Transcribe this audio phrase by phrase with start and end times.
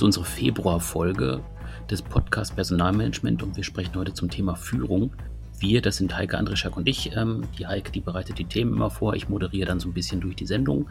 [0.00, 1.42] Ist unsere Februarfolge
[1.90, 5.14] des Podcast Personalmanagement und wir sprechen heute zum Thema Führung.
[5.58, 7.14] Wir, das sind Heike Andrischak und ich.
[7.14, 9.14] Ähm, die Heike, die bereitet die Themen immer vor.
[9.14, 10.88] Ich moderiere dann so ein bisschen durch die Sendung.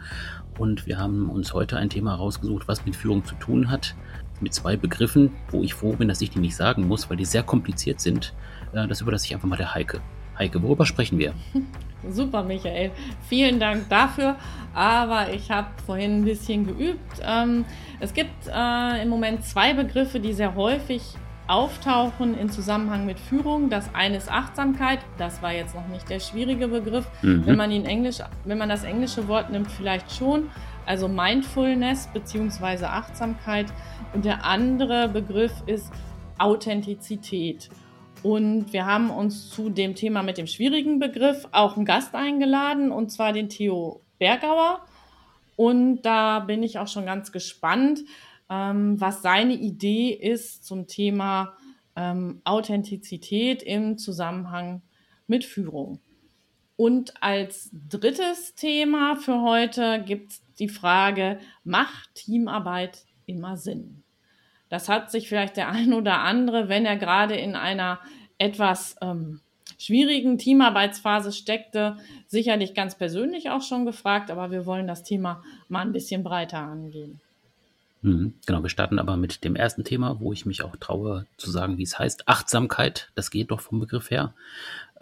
[0.60, 3.96] Und wir haben uns heute ein Thema rausgesucht, was mit Führung zu tun hat.
[4.40, 7.24] Mit zwei Begriffen, wo ich froh bin, dass ich die nicht sagen muss, weil die
[7.24, 8.32] sehr kompliziert sind.
[8.72, 10.00] Äh, das überlasse ich einfach mal der Heike.
[10.40, 11.34] Heike, worüber sprechen wir?
[12.08, 12.92] Super, Michael.
[13.28, 14.36] Vielen Dank dafür.
[14.72, 17.20] Aber ich habe vorhin ein bisschen geübt.
[17.22, 17.66] Ähm,
[18.00, 21.02] es gibt äh, im Moment zwei Begriffe, die sehr häufig
[21.46, 23.68] auftauchen in Zusammenhang mit Führung.
[23.68, 25.00] Das eine ist Achtsamkeit.
[25.18, 27.06] Das war jetzt noch nicht der schwierige Begriff.
[27.20, 27.44] Mhm.
[27.44, 30.48] Wenn man ihn Englisch, wenn man das englische Wort nimmt, vielleicht schon.
[30.86, 32.86] Also Mindfulness bzw.
[32.86, 33.66] Achtsamkeit.
[34.14, 35.92] Und der andere Begriff ist
[36.38, 37.68] Authentizität.
[38.22, 42.92] Und wir haben uns zu dem Thema mit dem schwierigen Begriff auch einen Gast eingeladen,
[42.92, 44.84] und zwar den Theo Bergauer.
[45.56, 48.00] Und da bin ich auch schon ganz gespannt,
[48.50, 51.54] ähm, was seine Idee ist zum Thema
[51.96, 54.82] ähm, Authentizität im Zusammenhang
[55.26, 56.00] mit Führung.
[56.76, 64.02] Und als drittes Thema für heute gibt es die Frage, macht Teamarbeit immer Sinn?
[64.70, 68.00] Das hat sich vielleicht der ein oder andere, wenn er gerade in einer
[68.38, 69.40] etwas ähm,
[69.78, 71.96] schwierigen Teamarbeitsphase steckte,
[72.26, 76.58] sicherlich ganz persönlich auch schon gefragt, aber wir wollen das Thema mal ein bisschen breiter
[76.58, 77.20] angehen.
[78.02, 81.50] Mhm, genau, wir starten aber mit dem ersten Thema, wo ich mich auch traue zu
[81.50, 82.28] sagen, wie es heißt.
[82.28, 84.32] Achtsamkeit, das geht doch vom Begriff her.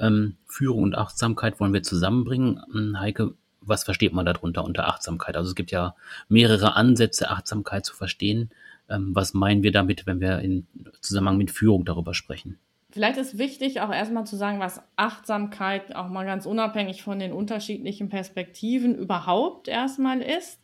[0.00, 2.60] Ähm, Führung und Achtsamkeit wollen wir zusammenbringen.
[2.72, 5.36] Hm, Heike, was versteht man darunter unter Achtsamkeit?
[5.36, 5.94] Also es gibt ja
[6.28, 8.50] mehrere Ansätze, Achtsamkeit zu verstehen.
[8.89, 10.67] Ähm, was meinen wir damit, wenn wir in
[11.00, 12.58] Zusammenhang mit Führung darüber sprechen?
[12.91, 17.32] Vielleicht ist wichtig auch erstmal zu sagen, was Achtsamkeit auch mal ganz unabhängig von den
[17.32, 20.59] unterschiedlichen Perspektiven überhaupt erstmal ist.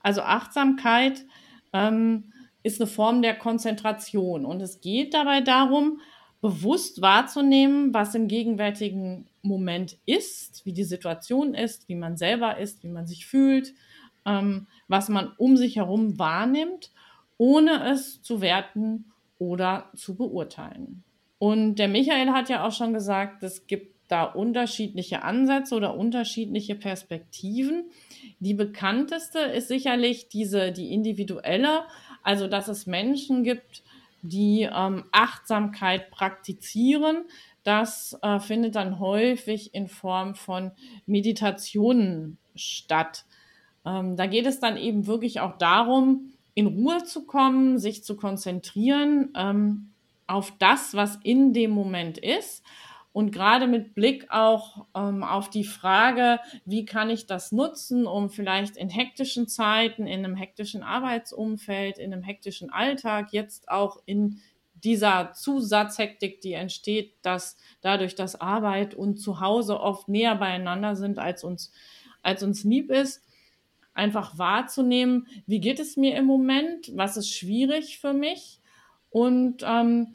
[0.00, 1.24] Also Achtsamkeit
[1.72, 2.32] ähm,
[2.62, 4.44] ist eine Form der Konzentration.
[4.44, 6.00] Und es geht dabei darum,
[6.40, 12.84] bewusst wahrzunehmen, was im gegenwärtigen Moment ist, wie die Situation ist, wie man selber ist,
[12.84, 13.74] wie man sich fühlt,
[14.26, 16.92] ähm, was man um sich herum wahrnimmt,
[17.38, 21.04] ohne es zu werten oder zu beurteilen.
[21.38, 26.74] Und der Michael hat ja auch schon gesagt, es gibt da unterschiedliche Ansätze oder unterschiedliche
[26.74, 27.90] Perspektiven.
[28.38, 31.82] Die bekannteste ist sicherlich diese, die individuelle,
[32.22, 33.82] also dass es Menschen gibt,
[34.22, 37.24] die ähm, Achtsamkeit praktizieren.
[37.62, 40.72] Das äh, findet dann häufig in Form von
[41.06, 43.24] Meditationen statt.
[43.86, 48.16] Ähm, da geht es dann eben wirklich auch darum, in Ruhe zu kommen, sich zu
[48.16, 49.90] konzentrieren ähm,
[50.26, 52.64] auf das, was in dem Moment ist.
[53.12, 58.28] Und gerade mit Blick auch ähm, auf die Frage, wie kann ich das nutzen, um
[58.28, 64.40] vielleicht in hektischen Zeiten, in einem hektischen Arbeitsumfeld, in einem hektischen Alltag, jetzt auch in
[64.74, 71.44] dieser Zusatzhektik, die entsteht, dass dadurch, dass Arbeit und Zuhause oft näher beieinander sind, als
[71.44, 71.72] uns,
[72.22, 73.22] als uns lieb ist,
[73.94, 78.60] einfach wahrzunehmen, wie geht es mir im Moment, was ist schwierig für mich.
[79.10, 80.12] Und ähm,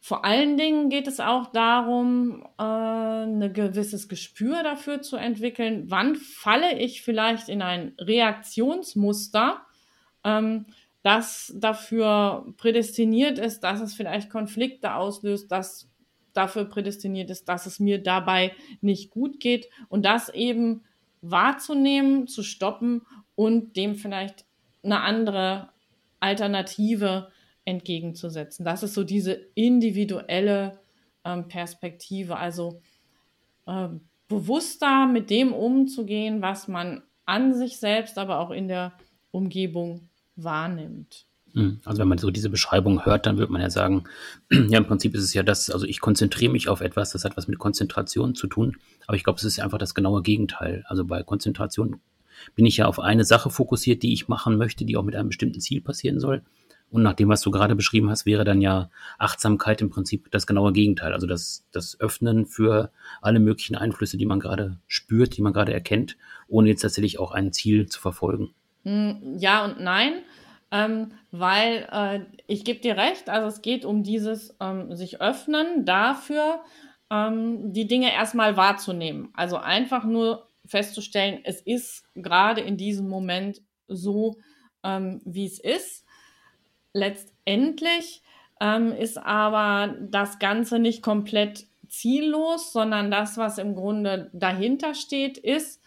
[0.00, 6.16] vor allen Dingen geht es auch darum, äh, ein gewisses Gespür dafür zu entwickeln, wann
[6.16, 9.62] falle ich vielleicht in ein Reaktionsmuster,
[10.24, 10.66] ähm,
[11.02, 15.88] das dafür prädestiniert ist, dass es vielleicht Konflikte auslöst, das
[16.32, 19.68] dafür prädestiniert ist, dass es mir dabei nicht gut geht.
[19.88, 20.82] Und das eben
[21.22, 23.02] wahrzunehmen, zu stoppen
[23.34, 24.44] und dem vielleicht
[24.82, 25.70] eine andere
[26.20, 27.30] Alternative
[27.64, 28.64] entgegenzusetzen.
[28.64, 30.80] Das ist so diese individuelle
[31.24, 32.80] ähm, Perspektive, also
[33.66, 33.88] äh,
[34.28, 38.92] bewusster mit dem umzugehen, was man an sich selbst, aber auch in der
[39.30, 41.26] Umgebung wahrnimmt.
[41.54, 41.80] Hm.
[41.84, 44.04] Also wenn man so diese Beschreibung hört, dann würde man ja sagen,
[44.50, 47.36] ja, im Prinzip ist es ja das, also ich konzentriere mich auf etwas, das hat
[47.36, 48.76] was mit Konzentration zu tun,
[49.06, 50.84] aber ich glaube, es ist einfach das genaue Gegenteil.
[50.86, 52.00] Also bei Konzentration
[52.54, 55.28] bin ich ja auf eine Sache fokussiert, die ich machen möchte, die auch mit einem
[55.28, 56.42] bestimmten Ziel passieren soll.
[56.90, 60.46] Und nach dem, was du gerade beschrieben hast, wäre dann ja Achtsamkeit im Prinzip das
[60.46, 61.14] genaue Gegenteil.
[61.14, 62.90] Also das, das Öffnen für
[63.22, 66.18] alle möglichen Einflüsse, die man gerade spürt, die man gerade erkennt,
[66.48, 68.50] ohne jetzt tatsächlich auch ein Ziel zu verfolgen.
[68.84, 70.12] Hm, ja und nein,
[70.72, 75.84] ähm, weil äh, ich gebe dir recht, also es geht um dieses ähm, sich öffnen
[75.84, 76.62] dafür,
[77.10, 79.28] ähm, die Dinge erstmal wahrzunehmen.
[79.34, 84.38] Also einfach nur festzustellen, es ist gerade in diesem Moment so,
[84.82, 86.04] ähm, wie es ist
[86.92, 88.22] letztendlich
[88.60, 95.36] ähm, ist aber das Ganze nicht komplett ziellos, sondern das, was im Grunde dahinter steht,
[95.36, 95.82] ist,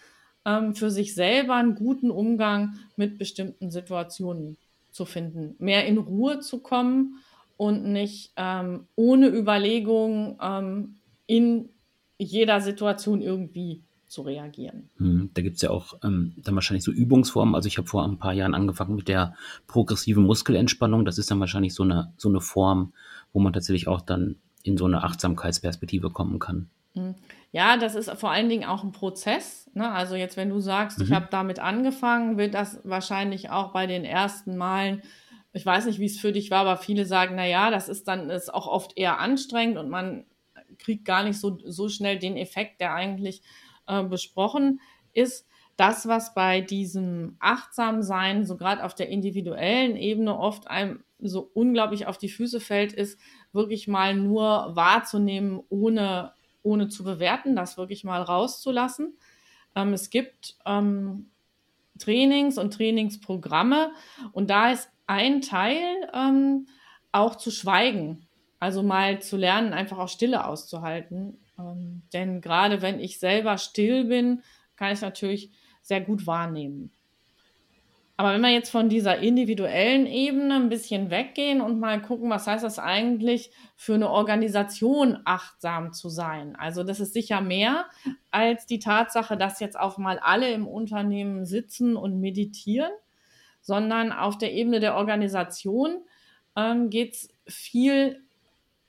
[0.46, 4.58] ähm, für sich selber einen guten Umgang mit bestimmten Situationen
[4.96, 7.18] zu finden, mehr in Ruhe zu kommen
[7.58, 10.96] und nicht ähm, ohne Überlegung ähm,
[11.28, 11.70] in
[12.18, 14.90] jeder Situation irgendwie zu reagieren.
[14.98, 17.56] Hm, da gibt es ja auch ähm, dann wahrscheinlich so Übungsformen.
[17.56, 19.36] Also ich habe vor ein paar Jahren angefangen mit der
[19.68, 21.04] progressiven Muskelentspannung.
[21.04, 22.94] Das ist dann wahrscheinlich so eine, so eine Form,
[23.34, 26.70] wo man tatsächlich auch dann in so eine Achtsamkeitsperspektive kommen kann.
[26.96, 27.16] Hm.
[27.52, 29.70] Ja, das ist vor allen Dingen auch ein Prozess.
[29.74, 29.90] Ne?
[29.90, 31.06] Also jetzt, wenn du sagst, mhm.
[31.06, 35.02] ich habe damit angefangen, wird das wahrscheinlich auch bei den ersten Malen,
[35.54, 38.10] ich weiß nicht, wie es für dich war, aber viele sagen, na ja, das ist
[38.10, 40.26] dann ist auch oft eher anstrengend und man
[40.80, 43.42] kriegt gar nicht so, so schnell den Effekt, der eigentlich
[43.88, 44.82] äh, besprochen
[45.14, 45.48] ist.
[45.78, 52.08] Das, was bei diesem Achtsamsein, so gerade auf der individuellen Ebene, oft einem so unglaublich
[52.08, 53.20] auf die Füße fällt, ist
[53.52, 56.34] wirklich mal nur wahrzunehmen, ohne,
[56.66, 59.18] ohne zu bewerten, das wirklich mal rauszulassen.
[59.76, 61.32] Ähm, es gibt ähm,
[62.00, 63.92] Trainings und Trainingsprogramme
[64.32, 66.68] und da ist ein Teil ähm,
[67.12, 68.28] auch zu schweigen.
[68.60, 71.38] Also mal zu lernen, einfach auch Stille auszuhalten.
[71.60, 74.42] Ähm, denn gerade wenn ich selber still bin,
[74.76, 75.52] kann ich natürlich
[75.82, 76.95] sehr gut wahrnehmen.
[78.18, 82.48] Aber wenn wir jetzt von dieser individuellen Ebene ein bisschen weggehen und mal gucken, was
[82.48, 86.56] heißt das eigentlich für eine Organisation achtsam zu sein?
[86.56, 87.88] Also das ist sicher mehr
[88.32, 92.92] als die Tatsache, dass jetzt auch mal alle im Unternehmen sitzen und meditieren,
[93.60, 95.98] sondern auf der Ebene der Organisation
[96.56, 98.24] ähm, geht es viel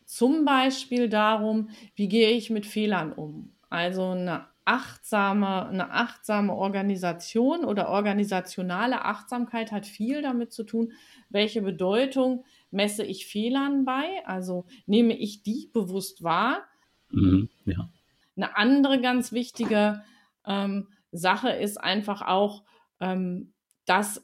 [0.05, 3.53] zum Beispiel darum, wie gehe ich mit Fehlern um.
[3.71, 10.93] Also eine achtsame, eine achtsame Organisation oder organisationale Achtsamkeit hat viel damit zu tun,
[11.31, 16.65] welche Bedeutung messe ich Fehlern bei, also nehme ich die bewusst wahr.
[17.11, 17.89] Mhm, ja.
[18.37, 20.03] Eine andere ganz wichtige
[20.45, 22.65] ähm, Sache ist einfach auch,
[23.01, 23.55] ähm,
[23.87, 24.23] dass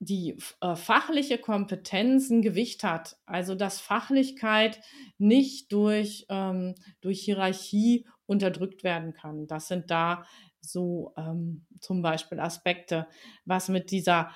[0.00, 3.16] die äh, fachliche Kompetenz ein Gewicht hat.
[3.26, 4.80] Also dass Fachlichkeit
[5.18, 9.46] nicht durch, ähm, durch Hierarchie unterdrückt werden kann.
[9.46, 10.24] Das sind da
[10.60, 13.06] so ähm, zum Beispiel Aspekte,
[13.44, 14.30] was mit dieser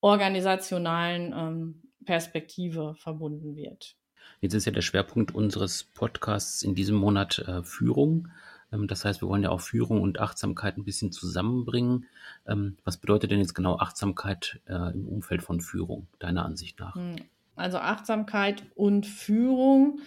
[0.00, 3.96] organisationalen ähm, Perspektive verbunden wird.
[4.40, 8.28] Jetzt ist ja der Schwerpunkt unseres Podcasts in diesem Monat äh, Führung.
[8.70, 12.06] Ähm, das heißt, wir wollen ja auch Führung und Achtsamkeit ein bisschen zusammenbringen.
[12.46, 16.94] Ähm, was bedeutet denn jetzt genau Achtsamkeit äh, im Umfeld von Führung, deiner Ansicht nach?
[16.94, 17.16] Hm,
[17.56, 20.00] also Achtsamkeit und Führung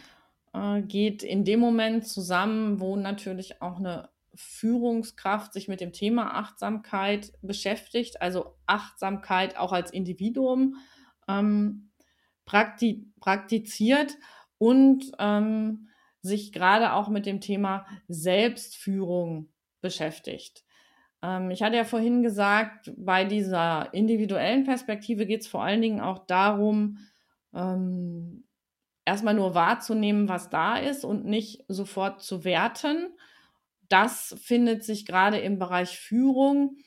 [0.54, 6.36] äh, geht in dem Moment zusammen, wo natürlich auch eine Führungskraft sich mit dem Thema
[6.36, 10.78] Achtsamkeit beschäftigt, also Achtsamkeit auch als Individuum
[11.28, 11.92] ähm,
[12.46, 14.18] praktiziert
[14.58, 15.90] und ähm,
[16.22, 19.50] sich gerade auch mit dem Thema Selbstführung
[19.82, 20.64] beschäftigt.
[21.22, 26.00] Ähm, ich hatte ja vorhin gesagt, bei dieser individuellen Perspektive geht es vor allen Dingen
[26.00, 27.00] auch darum,
[27.54, 28.46] ähm,
[29.12, 33.10] erstmal nur wahrzunehmen, was da ist und nicht sofort zu werten.
[33.90, 36.78] Das findet sich gerade im Bereich Führung,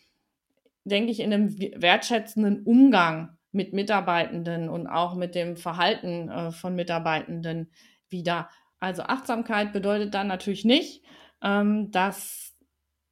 [0.85, 6.75] denke ich, in einem wertschätzenden Umgang mit Mitarbeitenden und auch mit dem Verhalten äh, von
[6.75, 7.71] Mitarbeitenden
[8.09, 8.49] wieder.
[8.81, 11.05] Also Achtsamkeit bedeutet dann natürlich nicht,
[11.43, 12.57] ähm, dass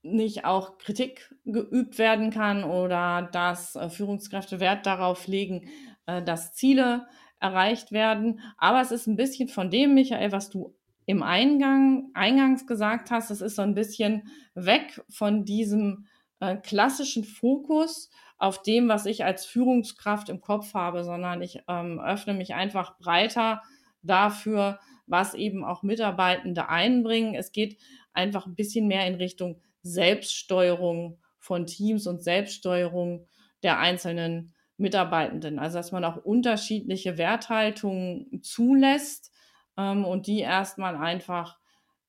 [0.00, 5.68] nicht auch Kritik geübt werden kann oder dass äh, Führungskräfte Wert darauf legen,
[6.06, 7.06] äh, dass Ziele
[7.42, 8.40] erreicht werden.
[8.56, 13.30] Aber es ist ein bisschen von dem, Michael, was du im Eingang, eingangs gesagt hast,
[13.30, 16.06] es ist so ein bisschen weg von diesem
[16.40, 18.08] äh, klassischen Fokus
[18.38, 22.98] auf dem, was ich als Führungskraft im Kopf habe, sondern ich ähm, öffne mich einfach
[22.98, 23.62] breiter
[24.02, 27.34] dafür, was eben auch Mitarbeitende einbringen.
[27.34, 27.78] Es geht
[28.12, 33.26] einfach ein bisschen mehr in Richtung Selbststeuerung von Teams und Selbststeuerung
[33.64, 35.58] der einzelnen Mitarbeitenden.
[35.58, 39.32] Also dass man auch unterschiedliche Werthaltungen zulässt
[39.78, 41.58] ähm, und die erstmal einfach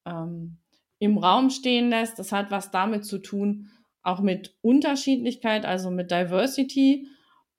[0.05, 0.57] ähm,
[0.99, 2.19] im Raum stehen lässt.
[2.19, 3.69] Das hat was damit zu tun,
[4.01, 7.07] auch mit Unterschiedlichkeit, also mit Diversity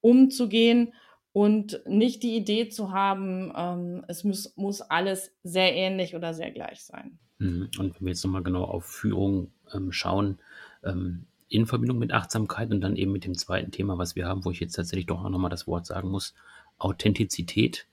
[0.00, 0.92] umzugehen
[1.32, 6.50] und nicht die Idee zu haben, ähm, es muss, muss alles sehr ähnlich oder sehr
[6.50, 7.18] gleich sein.
[7.38, 7.70] Mhm.
[7.78, 10.38] Und wenn wir jetzt nochmal genau auf Führung ähm, schauen,
[10.84, 14.44] ähm, in Verbindung mit Achtsamkeit und dann eben mit dem zweiten Thema, was wir haben,
[14.44, 16.34] wo ich jetzt tatsächlich doch auch nochmal das Wort sagen muss,
[16.78, 17.86] Authentizität.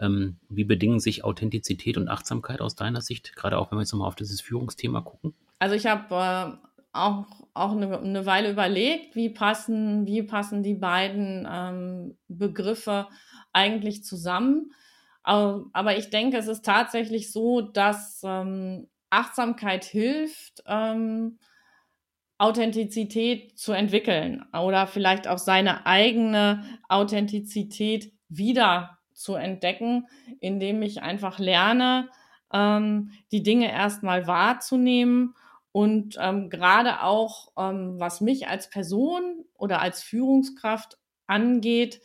[0.00, 3.92] Ähm, wie bedingen sich Authentizität und Achtsamkeit aus deiner Sicht, gerade auch wenn wir jetzt
[3.92, 5.34] nochmal auf dieses Führungsthema gucken?
[5.60, 10.74] Also ich habe äh, auch, auch eine, eine, Weile überlegt, wie passen, wie passen die
[10.74, 13.06] beiden ähm, Begriffe
[13.52, 14.72] eigentlich zusammen.
[15.22, 21.38] Aber ich denke, es ist tatsächlich so, dass ähm, Achtsamkeit hilft, ähm,
[22.38, 30.06] Authentizität zu entwickeln oder vielleicht auch seine eigene Authentizität wieder zu entdecken,
[30.40, 32.08] indem ich einfach lerne,
[32.52, 35.34] ähm, die Dinge erstmal wahrzunehmen
[35.72, 42.00] und ähm, gerade auch, ähm, was mich als Person oder als Führungskraft angeht,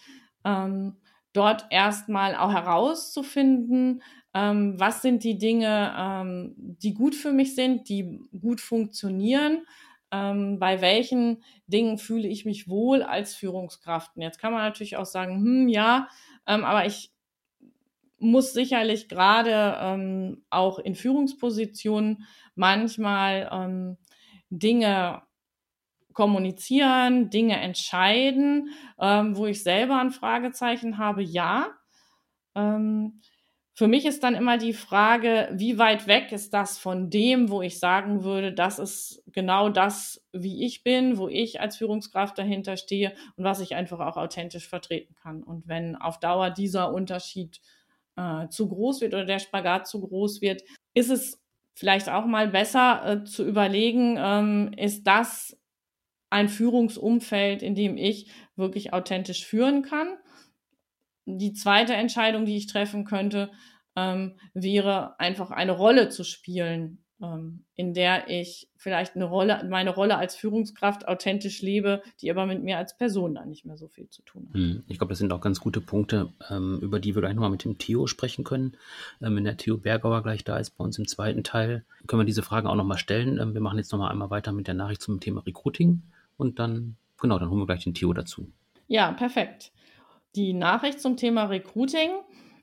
[0.46, 0.98] ähm,
[1.34, 4.02] dort erstmal auch herauszufinden,
[4.34, 9.66] ähm, was sind die Dinge, ähm, die gut für mich sind, die gut funktionieren,
[10.12, 14.16] ähm, bei welchen Dingen fühle ich mich wohl als Führungskraft.
[14.16, 16.08] Und jetzt kann man natürlich auch sagen, hm, ja,
[16.48, 17.12] ähm, aber ich
[18.20, 22.26] muss sicherlich gerade ähm, auch in Führungspositionen
[22.56, 23.98] manchmal ähm,
[24.50, 25.22] Dinge
[26.14, 31.68] kommunizieren, Dinge entscheiden, ähm, wo ich selber ein Fragezeichen habe, ja.
[32.56, 33.22] Ähm,
[33.80, 37.62] für mich ist dann immer die Frage, wie weit weg ist das von dem, wo
[37.62, 42.76] ich sagen würde, das ist genau das, wie ich bin, wo ich als Führungskraft dahinter
[42.76, 45.44] stehe und was ich einfach auch authentisch vertreten kann.
[45.44, 47.62] Und wenn auf Dauer dieser Unterschied
[48.18, 50.62] äh, zu groß wird oder der Spagat zu groß wird,
[50.94, 51.42] ist es
[51.74, 55.58] vielleicht auch mal besser äh, zu überlegen, ähm, ist das
[56.30, 60.18] ein Führungsumfeld, in dem ich wirklich authentisch führen kann?
[61.38, 63.52] Die zweite Entscheidung, die ich treffen könnte,
[63.96, 69.90] ähm, wäre einfach eine Rolle zu spielen, ähm, in der ich vielleicht eine Rolle, meine
[69.90, 73.88] Rolle als Führungskraft authentisch lebe, die aber mit mir als Person dann nicht mehr so
[73.88, 74.56] viel zu tun hat.
[74.56, 77.50] Hm, ich glaube, das sind auch ganz gute Punkte, ähm, über die wir gleich nochmal
[77.50, 78.78] mit dem Theo sprechen können.
[79.22, 82.26] Ähm, wenn der Theo Bergauer gleich da ist bei uns im zweiten Teil, können wir
[82.26, 83.38] diese Fragen auch nochmal stellen.
[83.40, 86.04] Ähm, wir machen jetzt nochmal einmal weiter mit der Nachricht zum Thema Recruiting
[86.38, 88.50] und dann, genau, dann holen wir gleich den Theo dazu.
[88.88, 89.72] Ja, perfekt.
[90.36, 92.12] Die Nachricht zum Thema Recruiting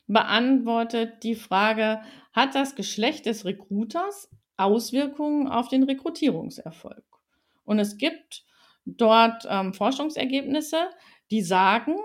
[0.06, 2.00] beantwortet die Frage,
[2.32, 7.04] hat das Geschlecht des Recruiters Auswirkungen auf den Rekrutierungserfolg?
[7.64, 8.44] Und es gibt
[8.84, 10.88] dort ähm, Forschungsergebnisse,
[11.30, 11.96] die sagen,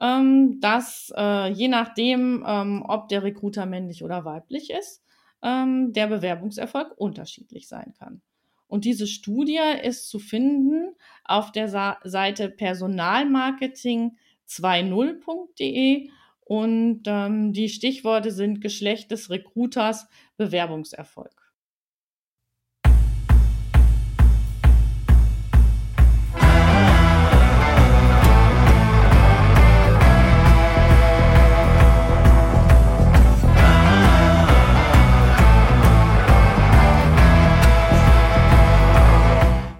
[0.00, 5.04] ähm, dass äh, je nachdem, ähm, ob der Recruiter männlich oder weiblich ist,
[5.42, 8.20] ähm, der Bewerbungserfolg unterschiedlich sein kann.
[8.66, 12.50] Und diese Studie ist zu finden auf der Sa Seite
[14.48, 21.37] personalmarketing20.de und ähm, die Stichworte sind Geschlecht des Recruiters, Bewerbungserfolg.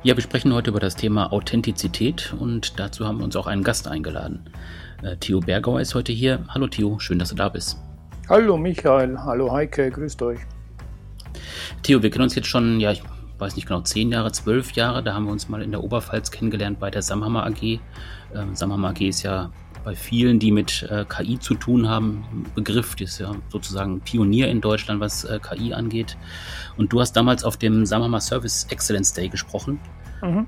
[0.04, 3.64] Ja, wir sprechen heute über das Thema Authentizität und dazu haben wir uns auch einen
[3.64, 4.48] Gast eingeladen.
[5.02, 6.44] Äh, Theo Bergauer ist heute hier.
[6.48, 7.78] Hallo Theo, schön, dass du da bist.
[8.28, 10.38] Hallo Michael, hallo Heike, grüßt euch.
[11.82, 13.02] Theo, wir kennen uns jetzt schon, ja, ich
[13.38, 15.02] weiß nicht genau, zehn Jahre, zwölf Jahre.
[15.02, 17.60] Da haben wir uns mal in der Oberpfalz kennengelernt bei der Samhammer AG.
[17.62, 17.80] Ähm,
[18.54, 19.50] Samhammer AG ist ja
[19.88, 24.00] bei vielen, die mit äh, KI zu tun haben, ein Begriff, die ist ja sozusagen
[24.00, 26.18] Pionier in Deutschland, was äh, KI angeht.
[26.76, 29.80] Und du hast damals auf dem Samhammer Service Excellence Day gesprochen.
[30.20, 30.46] Mhm.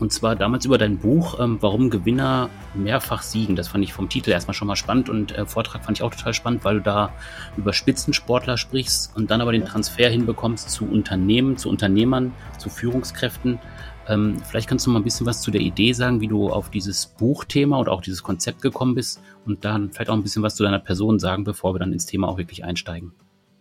[0.00, 3.56] Und zwar damals über dein Buch, ähm, warum Gewinner mehrfach siegen.
[3.56, 6.14] Das fand ich vom Titel erstmal schon mal spannend und äh, Vortrag fand ich auch
[6.14, 7.10] total spannend, weil du da
[7.56, 13.58] über Spitzensportler sprichst und dann aber den Transfer hinbekommst zu Unternehmen, zu Unternehmern, zu Führungskräften.
[14.08, 16.70] Ähm, vielleicht kannst du mal ein bisschen was zu der Idee sagen, wie du auf
[16.70, 20.56] dieses Buchthema oder auch dieses Konzept gekommen bist und dann vielleicht auch ein bisschen was
[20.56, 23.12] zu deiner Person sagen, bevor wir dann ins Thema auch wirklich einsteigen.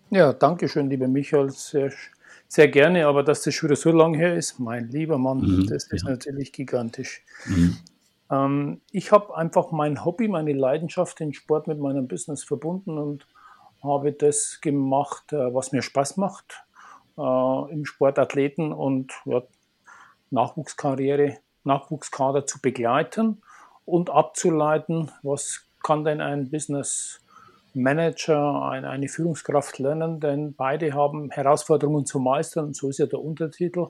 [0.10, 1.50] Ja, danke schön, lieber Michael.
[1.50, 1.92] Sehr
[2.54, 5.66] sehr gerne, aber dass das schon wieder so lange her ist, mein lieber Mann, mhm,
[5.66, 6.12] das ist ja.
[6.12, 7.24] natürlich gigantisch.
[7.48, 7.78] Mhm.
[8.30, 13.26] Ähm, ich habe einfach mein Hobby, meine Leidenschaft, den Sport mit meinem Business verbunden und
[13.82, 16.64] habe das gemacht, äh, was mir Spaß macht,
[17.18, 19.42] äh, im Sportathleten und ja,
[20.34, 23.42] Nachwuchskarriere, Nachwuchskader zu begleiten
[23.86, 27.22] und abzuleiten, was kann denn ein Business
[27.74, 33.20] Manager, eine, eine Führungskraft lernen, denn beide haben Herausforderungen zu meistern, so ist ja der
[33.20, 33.88] Untertitel.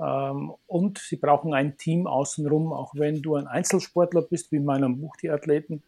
[0.00, 4.64] Ähm, und sie brauchen ein Team außenrum, auch wenn du ein Einzelsportler bist, wie in
[4.64, 5.82] meinem Buch Die Athleten,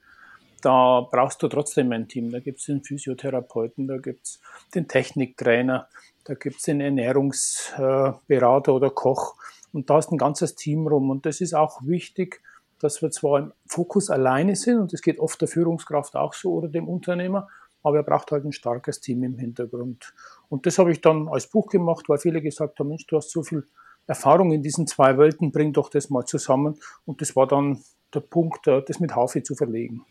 [0.65, 2.31] da brauchst du trotzdem ein Team.
[2.31, 4.41] Da gibt es den Physiotherapeuten, da gibt es
[4.75, 5.89] den Techniktrainer,
[6.25, 9.35] da gibt es den Ernährungsberater oder Koch.
[9.75, 11.11] Und da ist ein ganzes Team rum.
[11.11, 12.41] Und das ist auch wichtig,
[12.79, 16.53] dass wir zwar im Fokus alleine sind, und das geht oft der Führungskraft auch so
[16.53, 17.49] oder dem Unternehmer,
[17.83, 20.15] aber er braucht halt ein starkes Team im Hintergrund.
[20.49, 23.31] Und das habe ich dann als Buch gemacht, weil viele gesagt haben, Mensch, du hast
[23.31, 23.67] so viel
[24.07, 26.79] Erfahrung in diesen zwei Welten, bring doch das mal zusammen.
[27.05, 30.05] Und das war dann der Punkt, äh, das mit Haufe zu verlegen.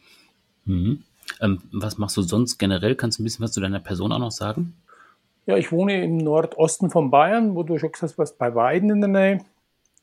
[0.65, 1.03] Mhm.
[1.41, 2.95] Ähm, was machst du sonst generell?
[2.95, 4.75] Kannst du ein bisschen was zu deiner Person auch noch sagen?
[5.45, 9.01] Ja, ich wohne im Nordosten von Bayern, wo du schon gesagt hast, bei Weiden in
[9.01, 9.45] der Nähe.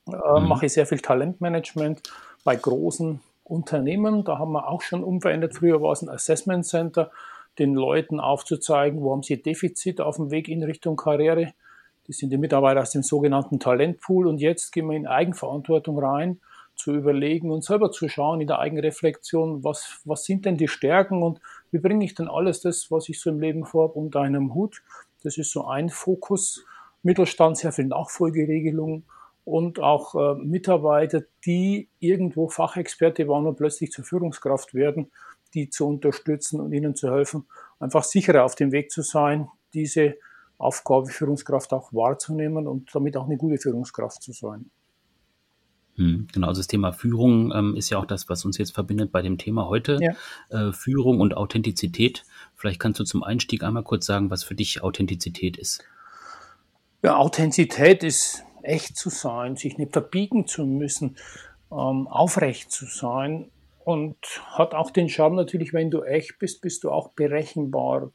[0.06, 0.48] Äh, mhm.
[0.48, 2.02] Mache ich sehr viel Talentmanagement
[2.44, 4.24] bei großen, Unternehmen.
[4.24, 5.54] Da haben wir auch schon umverändert.
[5.54, 7.10] Früher war es ein Assessment Center,
[7.58, 11.52] den Leuten aufzuzeigen, wo haben sie Defizite auf dem Weg in Richtung Karriere.
[12.06, 14.26] Das sind die Mitarbeiter aus dem sogenannten Talentpool.
[14.26, 16.40] Und jetzt gehen wir in Eigenverantwortung rein,
[16.76, 21.22] zu überlegen und selber zu schauen in der Eigenreflexion, was, was sind denn die Stärken
[21.22, 21.40] und
[21.72, 24.82] wie bringe ich denn alles das, was ich so im Leben vorhabe, unter einem Hut.
[25.22, 26.64] Das ist so ein Fokus.
[27.02, 29.04] Mittelstand sehr viel Nachfolgeregelung
[29.50, 35.10] und auch äh, Mitarbeiter, die irgendwo Fachexperte waren und plötzlich zur Führungskraft werden,
[35.54, 37.46] die zu unterstützen und ihnen zu helfen,
[37.80, 40.16] einfach sicherer auf dem Weg zu sein, diese
[40.58, 44.70] Aufgabe Führungskraft auch wahrzunehmen und damit auch eine gute Führungskraft zu sein.
[45.96, 49.10] Hm, genau, also das Thema Führung ähm, ist ja auch das, was uns jetzt verbindet
[49.10, 49.98] bei dem Thema heute.
[50.00, 50.68] Ja.
[50.68, 52.24] Äh, Führung und Authentizität.
[52.54, 55.82] Vielleicht kannst du zum Einstieg einmal kurz sagen, was für dich Authentizität ist.
[57.02, 61.16] Ja, Authentizität ist echt zu sein, sich nicht verbiegen zu müssen,
[61.70, 63.50] ähm, aufrecht zu sein
[63.84, 68.12] und hat auch den Charme natürlich, wenn du echt bist, bist du auch berechenbar.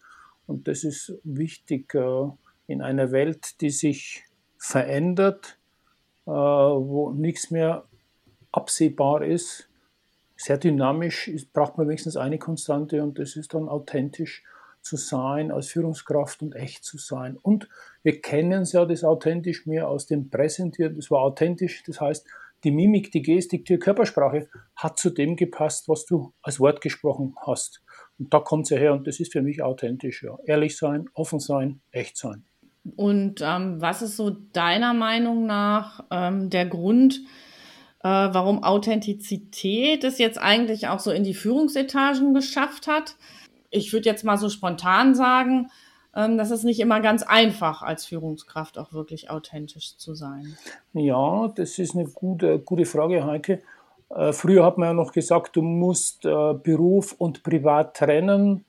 [0.47, 2.27] Und das ist wichtig äh,
[2.67, 4.23] in einer Welt, die sich
[4.57, 5.57] verändert,
[6.25, 7.85] äh, wo nichts mehr
[8.51, 9.69] absehbar ist.
[10.37, 14.43] Sehr dynamisch ist, braucht man wenigstens eine Konstante und das ist dann authentisch
[14.85, 17.37] zu sein, als Führungskraft und echt zu sein.
[17.41, 17.67] Und
[18.03, 20.95] wir kennen es ja, das authentisch mehr aus dem Präsentieren.
[20.95, 22.25] Das war authentisch, das heißt,
[22.63, 27.35] die Mimik, die Gestik, die Körpersprache hat zu dem gepasst, was du als Wort gesprochen
[27.45, 27.81] hast.
[28.17, 30.23] Und da kommt es ja her und das ist für mich authentisch.
[30.23, 30.37] Ja.
[30.45, 32.45] Ehrlich sein, offen sein, echt sein.
[32.95, 37.21] Und ähm, was ist so deiner Meinung nach ähm, der Grund,
[38.03, 43.15] äh, warum Authentizität es jetzt eigentlich auch so in die Führungsetagen geschafft hat?
[43.75, 45.69] Ich würde jetzt mal so spontan sagen,
[46.15, 50.57] ähm, das ist nicht immer ganz einfach, als Führungskraft auch wirklich authentisch zu sein.
[50.93, 53.61] Ja, das ist eine gute, gute Frage, Heike.
[54.09, 58.65] Äh, früher hat man ja noch gesagt, du musst äh, Beruf und Privat trennen.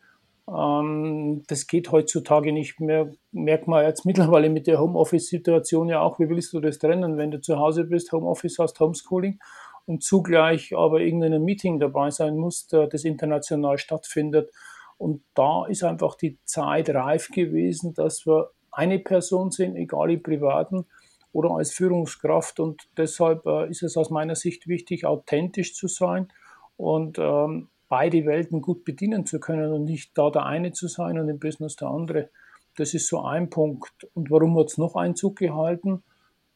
[0.49, 3.13] Ähm, das geht heutzutage nicht mehr.
[3.31, 6.19] Merkt man jetzt mittlerweile mit der Homeoffice-Situation ja auch.
[6.19, 9.39] Wie willst du das trennen, wenn du zu Hause bist, Homeoffice hast, Homeschooling
[9.85, 14.51] und zugleich aber irgendein Meeting dabei sein musst, äh, das international stattfindet?
[14.99, 20.23] Und da ist einfach die Zeit reif gewesen, dass wir eine Person sind, egal im
[20.23, 20.87] Privaten
[21.33, 22.61] oder als Führungskraft.
[22.61, 26.29] Und deshalb äh, ist es aus meiner Sicht wichtig, authentisch zu sein
[26.77, 31.19] und ähm, beide Welten gut bedienen zu können und nicht da der eine zu sein
[31.19, 32.31] und im Business der andere.
[32.77, 34.09] Das ist so ein Punkt.
[34.15, 36.03] Und warum hat es noch Einzug gehalten?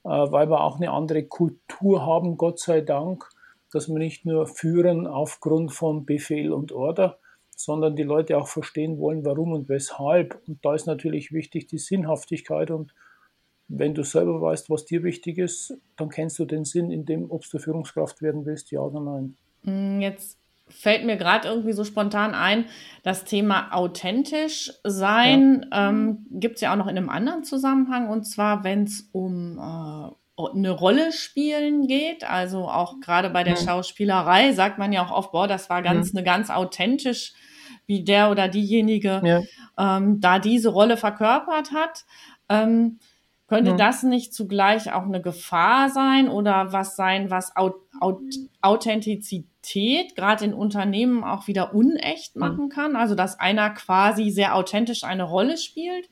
[0.04, 3.28] Äh, weil wir auch eine andere Kultur haben, Gott sei Dank,
[3.72, 7.18] dass wir nicht nur führen aufgrund von Befehl und Order,
[7.64, 10.40] sondern die Leute auch verstehen wollen, warum und weshalb.
[10.46, 12.70] Und da ist natürlich wichtig die Sinnhaftigkeit.
[12.70, 12.94] Und
[13.68, 17.30] wenn du selber weißt, was dir wichtig ist, dann kennst du den Sinn in dem,
[17.30, 19.36] ob du Führungskraft werden willst, ja oder nein.
[19.62, 22.64] Mm, jetzt fällt mir gerade irgendwie so spontan ein,
[23.02, 25.88] das Thema authentisch sein ja.
[25.88, 28.08] ähm, gibt es ja auch noch in einem anderen Zusammenhang.
[28.08, 33.54] Und zwar, wenn es um äh, eine Rolle spielen geht, also auch gerade bei der
[33.54, 33.60] ja.
[33.60, 36.18] Schauspielerei sagt man ja auch oft, boah, das war ganz ja.
[36.18, 37.34] eine ganz authentisch
[37.90, 39.42] wie der oder diejenige ja.
[39.76, 42.04] ähm, da diese Rolle verkörpert hat.
[42.48, 43.00] Ähm,
[43.48, 43.76] könnte ja.
[43.76, 48.20] das nicht zugleich auch eine Gefahr sein oder was sein, was Aut Aut
[48.62, 52.94] Authentizität gerade in Unternehmen auch wieder unecht machen kann?
[52.94, 56.08] Also dass einer quasi sehr authentisch eine Rolle spielt,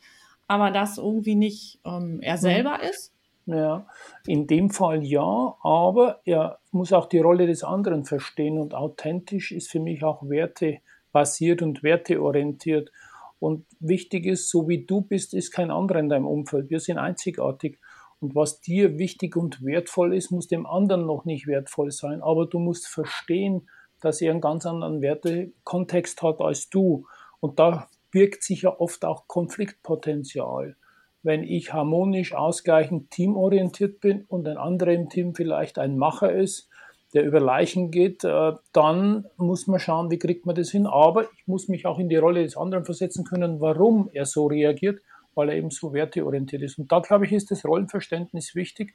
[0.49, 3.15] aber das irgendwie nicht ähm, er selber ist?
[3.47, 3.87] Ja,
[4.27, 9.53] in dem Fall ja, aber er muss auch die Rolle des anderen verstehen und authentisch
[9.53, 10.81] ist für mich auch Werte
[11.13, 12.91] basiert und werteorientiert.
[13.39, 16.71] Und wichtig ist, so wie du bist, ist kein anderer in deinem Umfeld.
[16.71, 17.79] Wir sind einzigartig.
[18.21, 22.21] Und was dir wichtig und wertvoll ist, muss dem anderen noch nicht wertvoll sein.
[22.21, 23.69] Aber du musst verstehen,
[24.01, 27.07] dass er einen ganz anderen Wertekontext hat als du.
[27.41, 30.77] Und da birgt sich ja oft auch Konfliktpotenzial.
[31.23, 36.68] Wenn ich harmonisch, ausgleichend, teamorientiert bin und ein anderer im Team vielleicht ein Macher ist,
[37.15, 40.87] der über Leichen geht, äh, dann muss man schauen, wie kriegt man das hin.
[40.87, 44.47] Aber ich muss mich auch in die Rolle des anderen versetzen können, warum er so
[44.47, 45.01] reagiert,
[45.35, 46.79] weil er eben so werteorientiert ist.
[46.79, 48.95] Und da, glaube ich, ist das Rollenverständnis wichtig,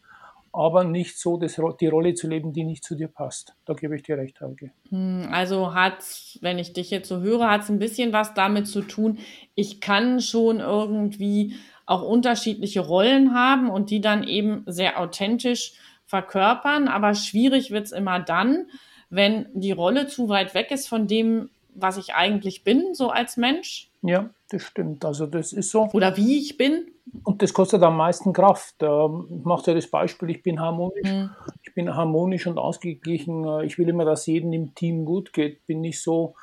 [0.51, 3.55] aber nicht so, das, die Rolle zu leben, die nicht zu dir passt.
[3.65, 4.69] Da gebe ich dir recht, Helge.
[4.89, 6.03] Hm, also hat,
[6.41, 9.17] wenn ich dich jetzt so höre, hat es ein bisschen was damit zu tun,
[9.55, 11.55] ich kann schon irgendwie
[11.87, 15.73] auch unterschiedliche Rollen haben und die dann eben sehr authentisch
[16.13, 18.67] verkörpern, aber schwierig wird es immer dann,
[19.09, 23.35] wenn die Rolle zu weit weg ist von dem, was ich eigentlich bin, so als
[23.35, 23.89] Mensch.
[24.03, 25.03] Ja, das stimmt.
[25.05, 25.89] Also das ist so.
[25.91, 26.85] Oder wie ich bin.
[27.23, 28.75] Und das kostet am meisten Kraft.
[28.83, 31.11] Ähm, ich mache dir das Beispiel, ich bin harmonisch.
[31.11, 31.31] Mhm.
[31.63, 33.43] Ich bin harmonisch und ausgeglichen.
[33.47, 35.65] Äh, ich will immer, dass jedem im Team gut geht.
[35.65, 36.35] Bin nicht so,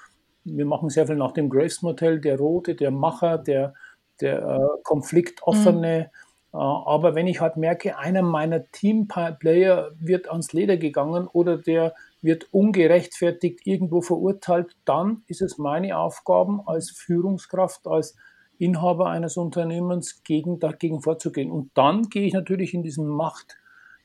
[0.43, 3.75] wir machen sehr viel nach dem Graves-Modell, der Rote, der Macher, der,
[4.21, 6.11] der äh, konfliktoffene.
[6.13, 6.30] Mhm.
[6.53, 11.95] Äh, aber wenn ich halt merke, einer meiner Teamplayer wird ans Leder gegangen oder der
[12.23, 18.17] wird ungerechtfertigt irgendwo verurteilt, dann ist es meine Aufgabe als Führungskraft, als
[18.59, 21.51] Inhaber eines Unternehmens gegen, dagegen vorzugehen.
[21.51, 23.57] Und dann gehe ich natürlich in diesen Macht,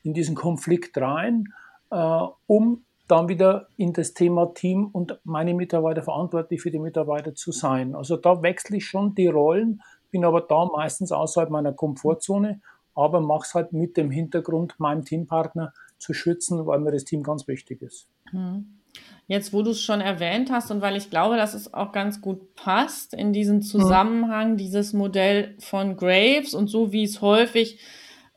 [0.02, 1.52] in diesen Konflikt rein,
[1.90, 7.34] äh, um dann wieder in das Thema Team und meine Mitarbeiter verantwortlich für die Mitarbeiter
[7.34, 7.94] zu sein.
[7.94, 9.82] Also da wechsle ich schon die Rollen,
[10.16, 12.62] bin aber da meistens außerhalb meiner Komfortzone,
[12.94, 17.22] aber mache es halt mit dem Hintergrund, meinem Teampartner zu schützen, weil mir das Team
[17.22, 18.08] ganz wichtig ist.
[18.30, 18.78] Hm.
[19.26, 22.22] Jetzt, wo du es schon erwähnt hast und weil ich glaube, dass es auch ganz
[22.22, 24.56] gut passt in diesen Zusammenhang, mhm.
[24.56, 27.78] dieses Modell von Graves und so wie es häufig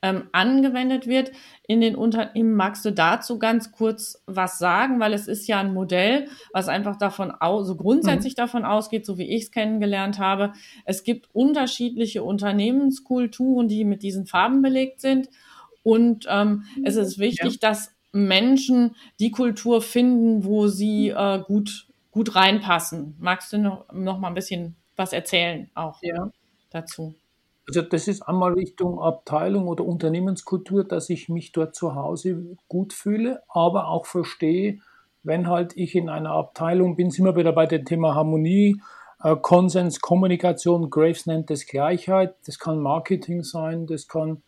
[0.02, 1.32] ähm, angewendet wird
[1.68, 2.54] in den Unternehmen.
[2.54, 5.00] Magst du dazu ganz kurz was sagen?
[5.00, 8.42] Weil es ist ja ein Modell, was einfach davon aus, so grundsätzlich mhm.
[8.42, 10.54] davon ausgeht, so wie ich es kennengelernt habe.
[10.86, 15.30] Es gibt unterschiedliche Unternehmenskulturen, die mit diesen Farben belegt sind.
[15.84, 17.70] Und ähm, es ist wichtig, ja.
[17.70, 23.16] dass Menschen die Kultur finden, wo sie äh, gut, gut reinpassen.
[23.20, 26.30] Magst du noch, noch mal ein bisschen was erzählen auch ja.
[26.70, 27.16] dazu?
[27.70, 32.94] Also das ist einmal Richtung Abteilung oder Unternehmenskultur, dass ich mich dort zu Hause gut
[32.94, 34.80] fühle, aber auch verstehe,
[35.22, 38.82] wenn halt ich in einer Abteilung bin, sind wir wieder bei dem Thema Harmonie,
[39.24, 44.42] äh, Konsens, Kommunikation, Graves nennt das Gleichheit, das kann Marketing sein, das kann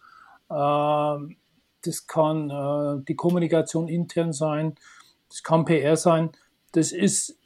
[0.50, 1.36] äh,
[1.84, 4.74] das kann äh, die Kommunikation intern sein,
[5.30, 6.32] das kann PR sein.
[6.72, 7.38] Das ist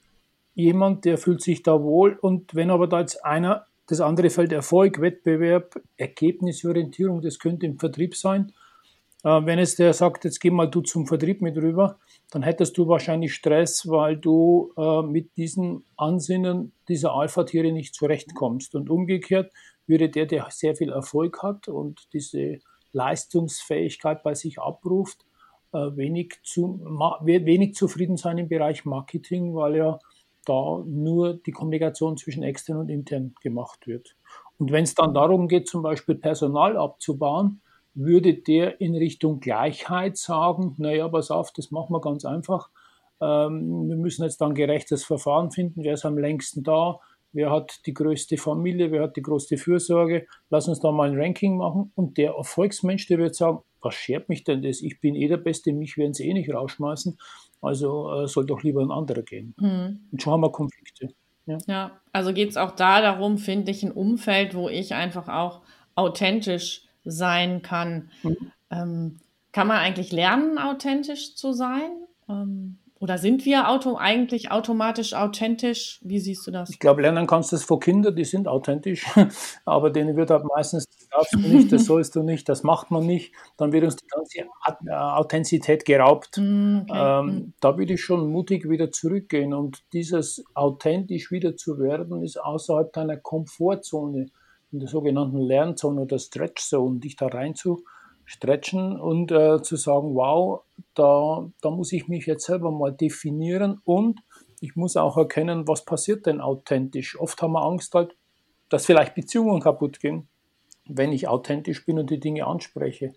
[0.53, 4.51] jemand, der fühlt sich da wohl und wenn aber da jetzt einer, das andere Feld
[4.51, 8.51] Erfolg, Wettbewerb, Ergebnisorientierung, das könnte im Vertrieb sein.
[9.23, 11.99] Äh, wenn es der sagt, jetzt geh mal du zum Vertrieb mit rüber,
[12.31, 18.75] dann hättest du wahrscheinlich Stress, weil du äh, mit diesen Ansinnen dieser Alpha-Tiere nicht zurechtkommst.
[18.75, 19.51] Und umgekehrt
[19.87, 22.59] würde der, der sehr viel Erfolg hat und diese
[22.91, 25.25] Leistungsfähigkeit bei sich abruft,
[25.73, 26.79] äh, wenig, zu,
[27.21, 29.99] wenig zufrieden sein im Bereich Marketing, weil ja
[30.45, 34.15] da nur die Kommunikation zwischen extern und intern gemacht wird.
[34.57, 37.61] Und wenn es dann darum geht, zum Beispiel Personal abzubauen,
[37.93, 42.69] würde der in Richtung Gleichheit sagen, naja, pass auf, das machen wir ganz einfach.
[43.21, 46.99] Ähm, wir müssen jetzt dann gerechtes Verfahren finden, wer ist am längsten da,
[47.31, 51.19] wer hat die größte Familie, wer hat die größte Fürsorge, lass uns da mal ein
[51.19, 51.91] Ranking machen.
[51.95, 54.81] Und der Erfolgsmensch, der wird sagen, was schert mich denn das?
[54.81, 57.17] Ich bin eh der Beste, mich werden sie eh nicht rausschmeißen,
[57.65, 59.53] also äh, soll doch lieber ein anderer gehen.
[59.59, 60.07] Mhm.
[60.11, 61.09] Und schon haben wir Konflikte.
[61.45, 65.27] Ja, ja also geht es auch da darum, finde ich, ein Umfeld, wo ich einfach
[65.27, 65.61] auch
[65.95, 68.09] authentisch sein kann.
[68.23, 68.51] Mhm.
[68.71, 69.19] Ähm,
[69.51, 71.91] kann man eigentlich lernen, authentisch zu sein?
[72.27, 75.99] Ähm, oder sind wir Auto eigentlich automatisch authentisch?
[76.01, 76.69] Wie siehst du das?
[76.69, 79.05] Ich glaube, lernen kannst du es vor Kindern, die sind authentisch,
[79.65, 82.91] aber denen wird halt meistens, das darfst du nicht, das sollst du nicht, das macht
[82.91, 83.33] man nicht.
[83.57, 86.37] Dann wird uns die ganze äh, Authentizität geraubt.
[86.37, 87.19] Mm, okay.
[87.19, 87.53] ähm, mm.
[87.59, 92.91] Da würde ich schon mutig wieder zurückgehen und dieses authentisch wieder zu werden, ist außerhalb
[92.93, 94.27] deiner Komfortzone,
[94.71, 97.83] in der sogenannten Lernzone oder Stretchzone, dich da rein zu
[98.25, 100.63] stretchen und äh, zu sagen, wow,
[100.95, 104.19] da, da muss ich mich jetzt selber mal definieren und
[104.59, 107.19] ich muss auch erkennen, was passiert denn authentisch.
[107.19, 108.15] Oft haben wir Angst halt,
[108.69, 110.27] dass vielleicht Beziehungen kaputt gehen,
[110.87, 113.13] wenn ich authentisch bin und die Dinge anspreche.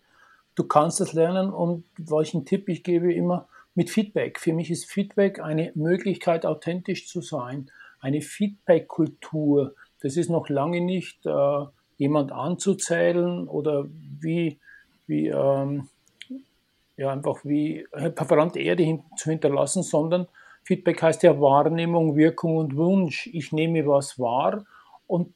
[0.55, 4.41] Du kannst es lernen und welchen Tipp ich gebe immer mit Feedback.
[4.41, 7.71] Für mich ist Feedback eine Möglichkeit, authentisch zu sein.
[8.01, 9.75] Eine Feedback-Kultur.
[10.01, 11.65] Das ist noch lange nicht äh,
[11.97, 14.59] jemand anzuzählen oder wie
[15.07, 15.89] wie ähm,
[16.97, 20.27] ja, einfach wie verbrannte Erde hin, zu hinterlassen, sondern
[20.65, 23.29] Feedback heißt ja Wahrnehmung, Wirkung und Wunsch.
[23.33, 24.65] Ich nehme was wahr
[25.07, 25.33] und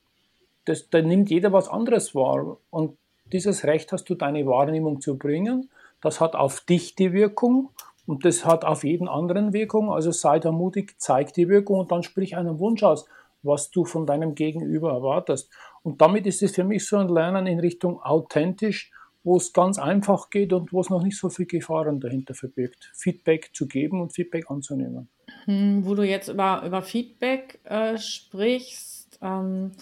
[0.65, 2.59] das, da nimmt jeder was anderes wahr.
[2.71, 2.97] Und
[3.33, 5.71] dieses Recht hast du, deine Wahrnehmung zu bringen.
[6.01, 7.71] Das hat auf dich die Wirkung
[8.07, 9.91] und das hat auf jeden anderen Wirkung.
[9.91, 13.07] Also sei da mutig, zeig die Wirkung und dann sprich einen Wunsch aus,
[13.43, 15.51] was du von deinem Gegenüber erwartest.
[15.83, 18.93] Und damit ist es für mich so ein Lernen in Richtung authentisch
[19.25, 22.91] wo es ganz einfach geht und wo es noch nicht so viel Gefahren dahinter verbirgt,
[22.95, 25.09] Feedback zu geben und Feedback anzunehmen.
[25.45, 29.73] Hm, wo du jetzt über, über Feedback äh, sprichst, ähm,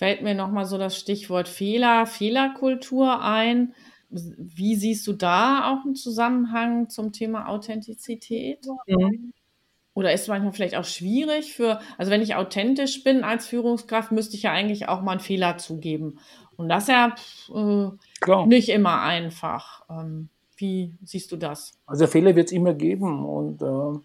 [0.00, 3.74] fällt mir nochmal so das Stichwort Fehler, Fehlerkultur ein.
[4.08, 8.66] Wie siehst du da auch einen Zusammenhang zum Thema Authentizität?
[8.86, 9.34] Mhm.
[9.92, 14.10] Oder ist es manchmal vielleicht auch schwierig für, also wenn ich authentisch bin als Führungskraft,
[14.10, 16.18] müsste ich ja eigentlich auch mal einen Fehler zugeben.
[16.56, 17.14] Und das ist ja
[17.54, 19.84] äh, nicht immer einfach.
[19.90, 21.78] Ähm, Wie siehst du das?
[21.84, 24.00] Also Fehler wird es immer geben und äh,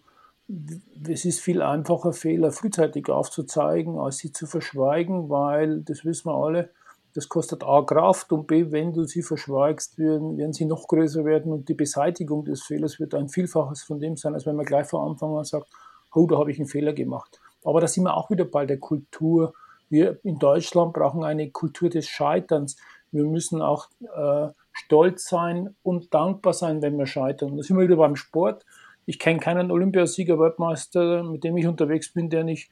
[1.07, 6.35] es ist viel einfacher, Fehler frühzeitig aufzuzeigen, als sie zu verschweigen, weil, das wissen wir
[6.35, 6.69] alle,
[7.15, 11.23] das kostet A Kraft und B, wenn du sie verschweigst, werden, werden sie noch größer
[11.23, 14.65] werden und die Beseitigung des Fehlers wird ein Vielfaches von dem sein, als wenn man
[14.65, 15.67] gleich vor Anfang an sagt,
[16.13, 17.39] oh, da habe ich einen Fehler gemacht.
[17.63, 19.53] Aber da sind wir auch wieder bei der Kultur.
[19.89, 22.75] Wir in Deutschland brauchen eine Kultur des Scheiterns.
[23.11, 27.55] Wir müssen auch äh, stolz sein und dankbar sein, wenn wir scheitern.
[27.55, 28.65] Da sind wir wieder beim Sport.
[29.05, 32.69] Ich kenne keinen Olympiasieger, Weltmeister, mit dem ich unterwegs bin, der nicht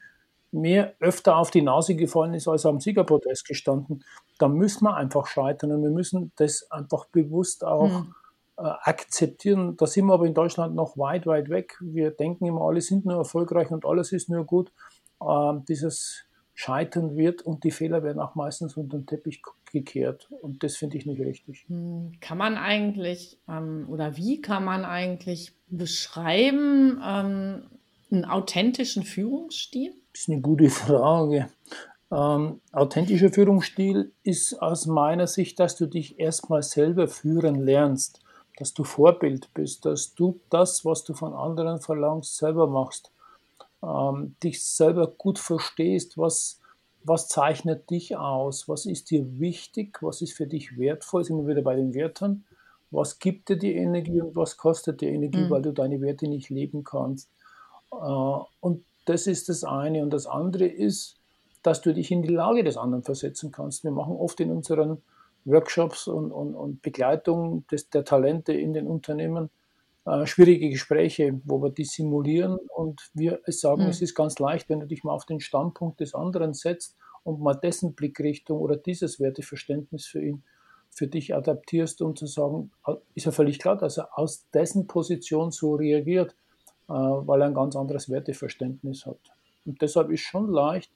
[0.53, 4.03] mehr öfter auf die Nase gefallen ist, als am Siegerprotest gestanden,
[4.37, 8.13] dann müssen wir einfach scheitern und wir müssen das einfach bewusst auch mhm.
[8.57, 9.75] äh, akzeptieren.
[9.77, 11.77] Da sind wir aber in Deutschland noch weit, weit weg.
[11.81, 14.71] Wir denken immer, alle sind nur erfolgreich und alles ist nur gut.
[15.21, 20.29] Äh, dieses Scheitern wird und die Fehler werden auch meistens unter den Teppich gekehrt.
[20.41, 21.65] Und das finde ich nicht richtig.
[21.67, 27.63] Hm, kann man eigentlich ähm, oder wie kann man eigentlich beschreiben ähm,
[28.11, 29.93] einen authentischen Führungsstil?
[30.11, 31.49] Das ist eine gute Frage.
[32.11, 38.21] Ähm, authentischer Führungsstil ist aus meiner Sicht, dass du dich erstmal selber führen lernst,
[38.57, 43.11] dass du Vorbild bist, dass du das, was du von anderen verlangst, selber machst,
[43.83, 46.59] ähm, dich selber gut verstehst, was,
[47.03, 51.47] was zeichnet dich aus, was ist dir wichtig, was ist für dich wertvoll, sind wir
[51.47, 52.45] wieder bei den Werten,
[52.91, 55.49] was gibt dir die Energie und was kostet dir Energie, mhm.
[55.49, 57.29] weil du deine Werte nicht leben kannst.
[57.91, 60.03] Äh, und das ist das eine.
[60.03, 61.15] Und das andere ist,
[61.61, 63.83] dass du dich in die Lage des anderen versetzen kannst.
[63.83, 65.01] Wir machen oft in unseren
[65.45, 69.49] Workshops und, und, und Begleitung des, der Talente in den Unternehmen
[70.05, 73.89] äh, schwierige Gespräche, wo wir die simulieren und wir sagen, mhm.
[73.89, 77.41] es ist ganz leicht, wenn du dich mal auf den Standpunkt des anderen setzt und
[77.41, 80.43] mal dessen Blickrichtung oder dieses Werteverständnis für ihn,
[80.89, 82.71] für dich adaptierst, um zu sagen,
[83.15, 86.35] ist ja völlig klar, dass er aus dessen Position so reagiert.
[86.89, 89.17] Äh, weil er ein ganz anderes Werteverständnis hat.
[89.65, 90.91] Und deshalb ist schon leicht,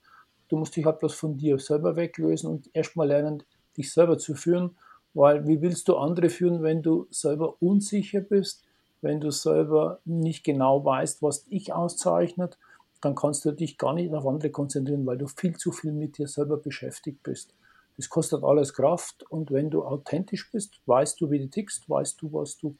[0.50, 3.44] du musst dich halt bloß von dir selber weglösen und erstmal lernen,
[3.78, 4.76] dich selber zu führen,
[5.14, 8.66] weil wie willst du andere führen, wenn du selber unsicher bist,
[9.02, 12.58] wenn du selber nicht genau weißt, was dich auszeichnet,
[13.02, 16.18] dann kannst du dich gar nicht auf andere konzentrieren, weil du viel zu viel mit
[16.18, 17.54] dir selber beschäftigt bist.
[17.96, 22.22] Das kostet alles Kraft und wenn du authentisch bist, weißt du, wie du tickst, weißt
[22.22, 22.76] du, was du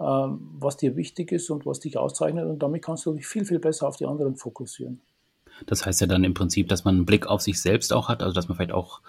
[0.00, 2.46] ähm, was dir wichtig ist und was dich auszeichnet.
[2.46, 5.00] Und damit kannst du dich viel, viel besser auf die anderen fokussieren.
[5.66, 8.22] Das heißt ja dann im Prinzip, dass man einen Blick auf sich selbst auch hat,
[8.22, 9.00] also dass man vielleicht auch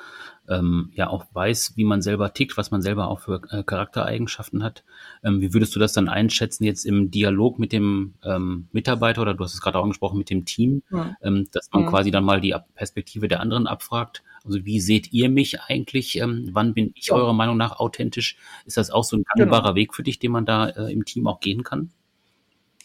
[0.48, 4.64] ähm, ja auch weiß, wie man selber tickt, was man selber auch für äh, Charaktereigenschaften
[4.64, 4.84] hat.
[5.24, 9.34] Ähm, wie würdest du das dann einschätzen jetzt im Dialog mit dem ähm, Mitarbeiter oder
[9.34, 11.16] du hast es gerade auch angesprochen mit dem Team, ja.
[11.22, 11.90] ähm, dass man ja.
[11.90, 14.24] quasi dann mal die Perspektive der anderen abfragt?
[14.44, 16.20] Also wie seht ihr mich eigentlich?
[16.20, 17.16] Ähm, wann bin ich ja.
[17.16, 18.38] eurer Meinung nach authentisch?
[18.66, 19.76] Ist das auch so ein gangbarer genau.
[19.76, 21.92] Weg für dich, den man da äh, im Team auch gehen kann?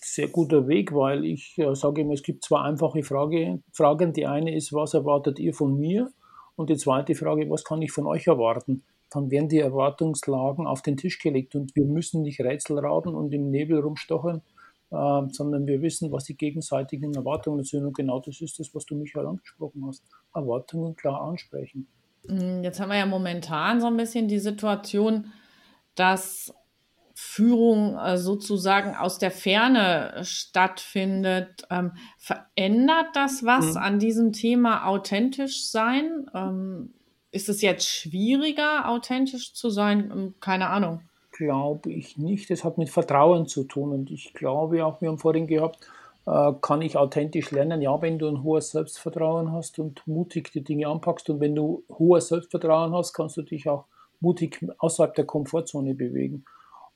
[0.02, 4.12] Sehr guter Weg, weil ich äh, sage immer, es gibt zwei einfache Frage, Fragen.
[4.14, 6.10] Die eine ist, was erwartet ihr von mir?
[6.56, 8.82] Und die zweite Frage, was kann ich von euch erwarten?
[9.10, 13.32] Dann werden die Erwartungslagen auf den Tisch gelegt und wir müssen nicht Rätsel raten und
[13.34, 14.42] im Nebel rumstochern,
[14.90, 17.84] äh, sondern wir wissen, was die gegenseitigen Erwartungen sind.
[17.84, 20.04] Und genau das ist das, was du mich angesprochen hast.
[20.34, 21.88] Erwartungen klar ansprechen.
[22.26, 25.32] Mm, jetzt haben wir ja momentan so ein bisschen die Situation,
[25.94, 26.54] dass
[27.22, 31.66] Führung äh, sozusagen aus der Ferne stattfindet.
[31.70, 33.76] Ähm, verändert das was mhm.
[33.76, 36.30] an diesem Thema authentisch sein?
[36.34, 36.94] Ähm,
[37.30, 40.10] ist es jetzt schwieriger, authentisch zu sein?
[40.10, 41.00] Ähm, keine Ahnung
[41.32, 42.50] glaube ich nicht.
[42.50, 43.92] Es hat mit Vertrauen zu tun.
[43.92, 45.78] Und ich glaube auch, wir haben vorhin gehabt,
[46.26, 47.80] äh, kann ich authentisch lernen?
[47.80, 51.30] Ja, wenn du ein hohes Selbstvertrauen hast und mutig die Dinge anpackst.
[51.30, 53.86] Und wenn du hohes Selbstvertrauen hast, kannst du dich auch
[54.20, 56.44] mutig außerhalb der Komfortzone bewegen.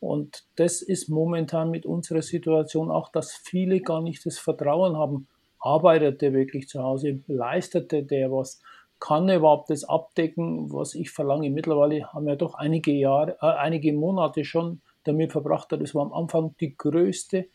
[0.05, 5.29] Und das ist momentan mit unserer Situation auch, dass viele gar nicht das Vertrauen haben.
[5.59, 7.21] Arbeitet der wirklich zu Hause?
[7.27, 8.61] Leistet der, was?
[9.01, 11.51] kann er überhaupt das abdecken, was ich verlange?
[11.51, 15.71] Mittlerweile haben wir doch einige Jahre, äh, einige Monate schon damit verbracht.
[15.73, 17.47] Das war am Anfang die größte,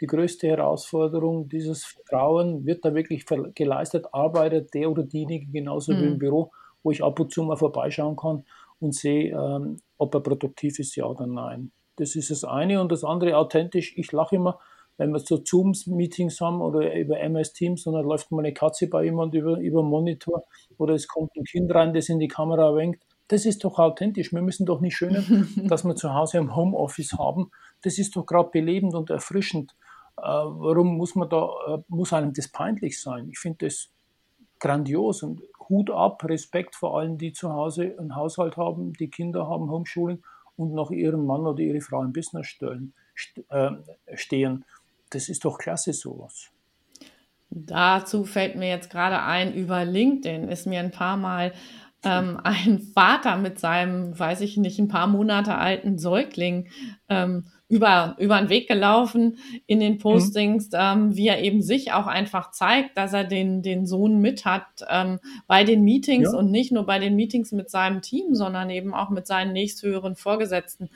[0.00, 1.48] die größte Herausforderung.
[1.48, 5.96] Dieses Vertrauen wird da wirklich geleistet, arbeitet der oder diejenige genauso mhm.
[5.96, 6.18] wie im mhm.
[6.18, 6.50] Büro,
[6.82, 8.44] wo ich ab und zu mal vorbeischauen kann
[8.80, 11.72] und sehe, ähm, ob er produktiv ist, ja oder nein.
[11.98, 12.80] Das ist das eine.
[12.80, 14.58] Und das andere, authentisch, ich lache immer,
[14.96, 18.88] wenn wir so Zooms-Meetings haben oder über MS Teams und dann läuft mal eine Katze
[18.88, 20.44] bei jemand über, über den Monitor
[20.76, 23.04] oder es kommt ein Kind rein, das in die Kamera winkt.
[23.28, 24.32] Das ist doch authentisch.
[24.32, 27.50] Wir müssen doch nicht schönen, dass wir zu Hause im Homeoffice haben.
[27.82, 29.72] Das ist doch gerade belebend und erfrischend.
[30.16, 33.28] Äh, warum muss man da, äh, muss einem das peinlich sein?
[33.28, 33.90] Ich finde das
[34.58, 39.46] grandios und Hut ab, Respekt vor allen, die zu Hause einen Haushalt haben, die Kinder
[39.46, 40.22] haben, Homeschooling
[40.58, 42.92] und nach ihrem Mann oder ihre Frau im Business stellen,
[43.48, 43.70] äh,
[44.14, 44.64] stehen.
[45.10, 46.50] Das ist doch klasse sowas.
[47.50, 51.52] Dazu fällt mir jetzt gerade ein, über LinkedIn ist mir ein paar Mal
[52.04, 56.68] ähm, ein Vater mit seinem, weiß ich nicht, ein paar Monate alten Säugling
[57.08, 59.98] ähm, über, über den Weg gelaufen in den mhm.
[59.98, 60.78] Postings, mhm.
[60.78, 64.66] ähm, wie er eben sich auch einfach zeigt, dass er den, den Sohn mit hat
[64.88, 66.38] ähm, bei den Meetings ja.
[66.38, 70.16] und nicht nur bei den Meetings mit seinem Team, sondern eben auch mit seinen nächsthöheren
[70.16, 70.88] Vorgesetzten.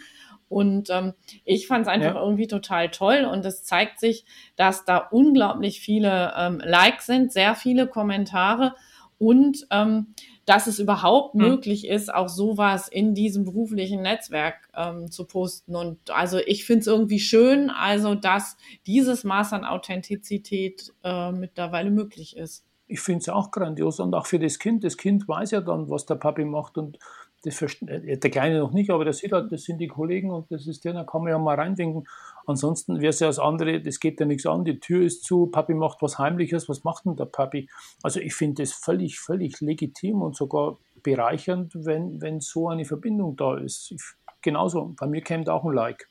[0.48, 2.22] Und ähm, ich fand es einfach ja.
[2.22, 4.24] irgendwie total toll und es zeigt sich,
[4.56, 8.74] dass da unglaublich viele ähm, Likes sind, sehr viele Kommentare
[9.18, 11.42] und ähm, dass es überhaupt mhm.
[11.42, 15.76] möglich ist, auch sowas in diesem beruflichen Netzwerk ähm, zu posten.
[15.76, 21.90] Und also ich finde es irgendwie schön, also dass dieses Maß an Authentizität äh, mittlerweile
[21.90, 22.64] möglich ist.
[22.88, 24.84] Ich finde es auch grandios und auch für das Kind.
[24.84, 26.98] Das Kind weiß ja dann, was der Papi macht und
[27.44, 30.50] das äh, der Kleine noch nicht, aber der sieht halt, das sind die Kollegen und
[30.50, 32.06] das ist der, da kann man ja mal reindenken.
[32.46, 35.46] Ansonsten wäre es ja das andere, das geht ja nichts an, die Tür ist zu,
[35.46, 37.68] Papi macht was Heimliches, was macht denn der Papi?
[38.02, 43.36] Also ich finde das völlig, völlig legitim und sogar bereichernd, wenn, wenn so eine Verbindung
[43.36, 43.92] da ist.
[43.92, 44.02] Ich,
[44.40, 46.08] genauso, bei mir käme auch ein Like.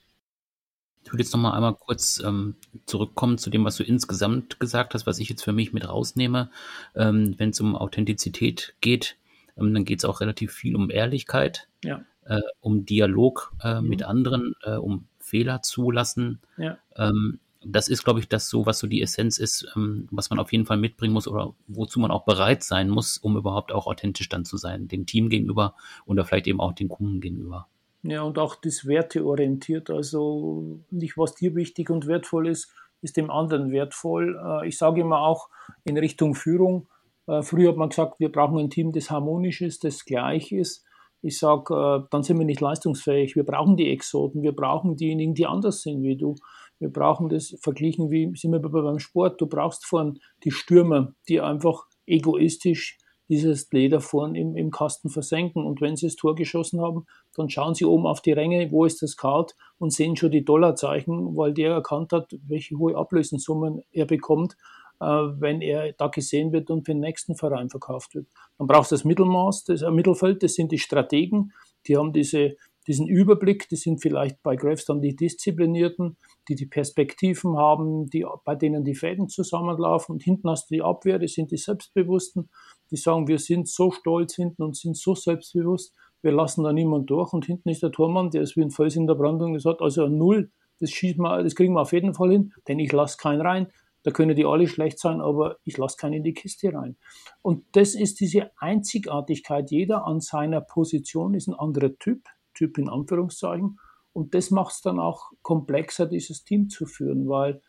[1.03, 4.93] Ich würde jetzt noch mal einmal kurz ähm, zurückkommen zu dem, was du insgesamt gesagt
[4.93, 6.51] hast, was ich jetzt für mich mit rausnehme,
[6.95, 9.17] ähm, wenn es um Authentizität geht.
[9.57, 12.05] Ähm, dann geht es auch relativ viel um Ehrlichkeit, ja.
[12.25, 13.89] äh, um Dialog äh, mhm.
[13.89, 16.39] mit anderen, äh, um Fehler zulassen.
[16.57, 16.77] Ja.
[16.97, 20.39] Ähm, das ist, glaube ich, das so, was so die Essenz ist, ähm, was man
[20.39, 23.87] auf jeden Fall mitbringen muss oder wozu man auch bereit sein muss, um überhaupt auch
[23.87, 27.67] authentisch dann zu sein, dem Team gegenüber oder vielleicht eben auch den Kunden gegenüber.
[28.03, 33.29] Ja, und auch das werteorientiert, also nicht was dir wichtig und wertvoll ist, ist dem
[33.29, 34.39] anderen wertvoll.
[34.43, 35.49] Äh, ich sage immer auch
[35.85, 36.87] in Richtung Führung,
[37.27, 40.83] äh, früher hat man gesagt, wir brauchen ein Team, das harmonisch ist, das gleich ist.
[41.21, 43.35] Ich sage, äh, dann sind wir nicht leistungsfähig.
[43.35, 46.35] Wir brauchen die Exoten, wir brauchen diejenigen, die anders sind wie du.
[46.79, 51.39] Wir brauchen das verglichen wie, sind wir beim Sport, du brauchst vorn die Stürmer, die
[51.39, 52.97] einfach egoistisch
[53.29, 55.65] dieses Leder vorn im, im Kasten versenken.
[55.65, 57.05] Und wenn sie das Tor geschossen haben,
[57.35, 60.43] dann schauen sie oben auf die Ränge, wo ist das Kart und sehen schon die
[60.43, 64.57] Dollarzeichen, weil der erkannt hat, welche hohe Ablösensummen er bekommt
[65.05, 68.27] wenn er da gesehen wird und für den nächsten Verein verkauft wird.
[68.57, 71.53] Dann brauchst du das Mittelmaß, das äh, Mittelfeld, das sind die Strategen,
[71.87, 72.55] die haben diese,
[72.87, 78.25] diesen Überblick, die sind vielleicht bei Graves dann die Disziplinierten, die die Perspektiven haben, die,
[78.45, 82.49] bei denen die Fäden zusammenlaufen und hinten hast du die Abwehr, die sind die Selbstbewussten,
[82.91, 87.09] die sagen, wir sind so stolz hinten und sind so selbstbewusst, wir lassen da niemand
[87.09, 89.65] durch und hinten ist der Tormann, der ist wie ein Fels in der Brandung, das
[89.65, 92.79] hat also ein Null, das, schießt man, das kriegen wir auf jeden Fall hin, denn
[92.79, 93.67] ich lasse keinen rein.
[94.03, 96.97] Da können die alle schlecht sein, aber ich lasse keinen in die Kiste rein.
[97.41, 99.69] Und das ist diese Einzigartigkeit.
[99.69, 103.79] Jeder an seiner Position ist ein anderer Typ, Typ in Anführungszeichen.
[104.13, 107.61] Und das macht es dann auch komplexer, dieses Team zu führen, weil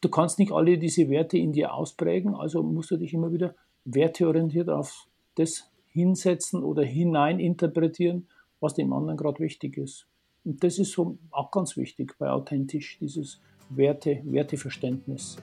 [0.00, 3.54] du kannst nicht alle diese Werte in dir ausprägen, also musst du dich immer wieder
[3.84, 8.28] werteorientiert auf das hinsetzen oder hineininterpretieren,
[8.60, 10.06] was dem anderen gerade wichtig ist.
[10.44, 15.36] Und das ist so auch ganz wichtig bei authentisch, dieses Werte, Werteverständnis.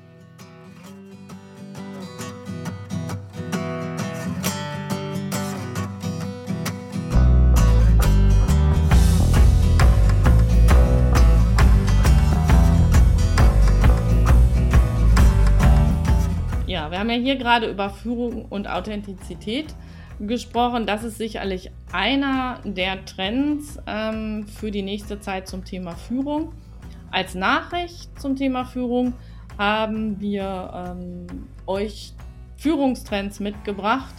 [17.15, 19.75] Wir hier gerade über Führung und Authentizität
[20.19, 20.85] gesprochen.
[20.85, 26.53] Das ist sicherlich einer der Trends ähm, für die nächste Zeit zum Thema Führung.
[27.11, 29.13] Als Nachricht zum Thema Führung
[29.57, 31.27] haben wir ähm,
[31.65, 32.13] euch
[32.57, 34.13] Führungstrends mitgebracht.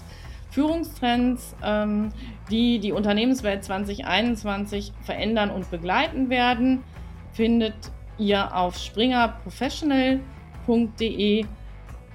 [0.50, 2.08] Führungstrends, ähm,
[2.50, 6.82] die die Unternehmenswelt 2021 verändern und begleiten werden,
[7.32, 7.74] findet
[8.16, 11.44] ihr auf springerprofessional.de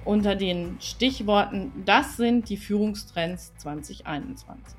[0.04, 4.74] unter den Stichworten, das sind die Führungstrends 2021.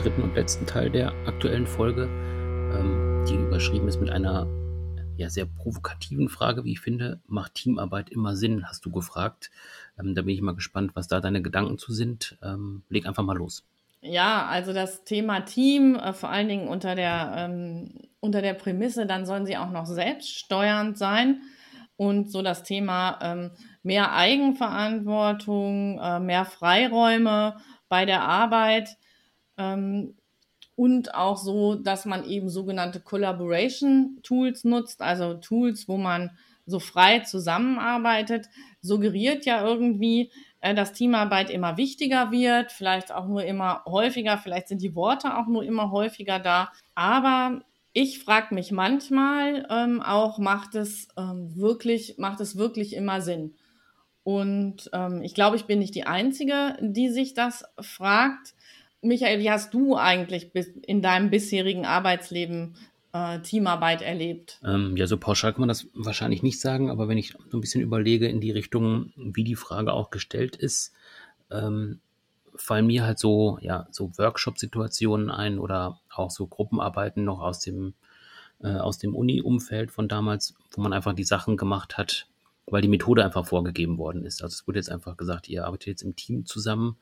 [0.00, 4.46] dritten und letzten Teil der aktuellen Folge, ähm, die überschrieben ist mit einer
[5.18, 7.20] ja, sehr provokativen Frage, wie ich finde.
[7.26, 9.50] Macht Teamarbeit immer Sinn, hast du gefragt.
[9.98, 12.38] Ähm, da bin ich mal gespannt, was da deine Gedanken zu sind.
[12.42, 13.62] Ähm, leg einfach mal los.
[14.00, 19.04] Ja, also das Thema Team, äh, vor allen Dingen unter der, ähm, unter der Prämisse,
[19.04, 21.42] dann sollen sie auch noch selbststeuernd sein.
[21.98, 23.50] Und so das Thema, ähm,
[23.82, 27.56] mehr Eigenverantwortung, äh, mehr Freiräume
[27.90, 28.96] bei der Arbeit
[29.60, 30.14] ähm,
[30.76, 36.30] und auch so, dass man eben sogenannte Collaboration Tools nutzt, also Tools, wo man
[36.64, 38.48] so frei zusammenarbeitet,
[38.80, 40.30] suggeriert ja irgendwie,
[40.60, 45.36] äh, dass Teamarbeit immer wichtiger wird, vielleicht auch nur immer häufiger, vielleicht sind die Worte
[45.36, 46.72] auch nur immer häufiger da.
[46.94, 47.60] Aber
[47.92, 53.54] ich frage mich manchmal ähm, auch, macht es ähm, wirklich, macht es wirklich immer Sinn?
[54.22, 58.54] Und ähm, ich glaube, ich bin nicht die Einzige, die sich das fragt.
[59.02, 60.50] Michael, wie hast du eigentlich
[60.86, 62.76] in deinem bisherigen Arbeitsleben
[63.12, 64.60] äh, Teamarbeit erlebt?
[64.64, 67.60] Ähm, ja, so pauschal kann man das wahrscheinlich nicht sagen, aber wenn ich so ein
[67.60, 70.92] bisschen überlege in die Richtung, wie die Frage auch gestellt ist,
[71.50, 72.00] ähm,
[72.54, 77.94] fallen mir halt so, ja, so Workshop-Situationen ein oder auch so Gruppenarbeiten noch aus dem,
[78.62, 82.26] äh, dem Uni-Umfeld von damals, wo man einfach die Sachen gemacht hat,
[82.66, 84.42] weil die Methode einfach vorgegeben worden ist.
[84.42, 86.96] Also es wurde jetzt einfach gesagt, ihr arbeitet jetzt im Team zusammen.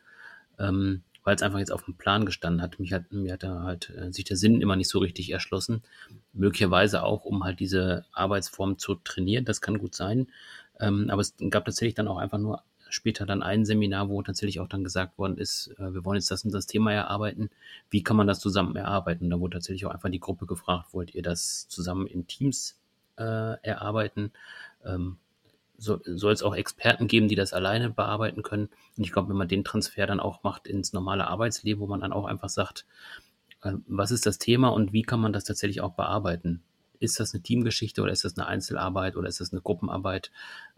[0.58, 2.80] Ähm, weil es einfach jetzt auf dem Plan gestanden hat.
[2.80, 5.82] Mich hat, mir hat da halt äh, sich der Sinn immer nicht so richtig erschlossen.
[6.32, 9.44] Möglicherweise auch, um halt diese Arbeitsform zu trainieren.
[9.44, 10.28] Das kann gut sein.
[10.80, 14.58] Ähm, aber es gab tatsächlich dann auch einfach nur später dann ein Seminar, wo tatsächlich
[14.58, 17.50] auch dann gesagt worden ist, äh, wir wollen jetzt das und das Thema erarbeiten.
[17.90, 19.24] Wie kann man das zusammen erarbeiten?
[19.24, 22.78] Und da wurde tatsächlich auch einfach die Gruppe gefragt, wollt ihr das zusammen in Teams
[23.18, 24.32] äh, erarbeiten?
[24.82, 25.18] Ähm,
[25.78, 28.68] so, soll es auch Experten geben, die das alleine bearbeiten können.
[28.96, 32.00] Und ich glaube, wenn man den Transfer dann auch macht ins normale Arbeitsleben, wo man
[32.00, 32.84] dann auch einfach sagt,
[33.62, 36.62] äh, was ist das Thema und wie kann man das tatsächlich auch bearbeiten?
[37.00, 40.30] Ist das eine Teamgeschichte oder ist das eine Einzelarbeit oder ist das eine Gruppenarbeit?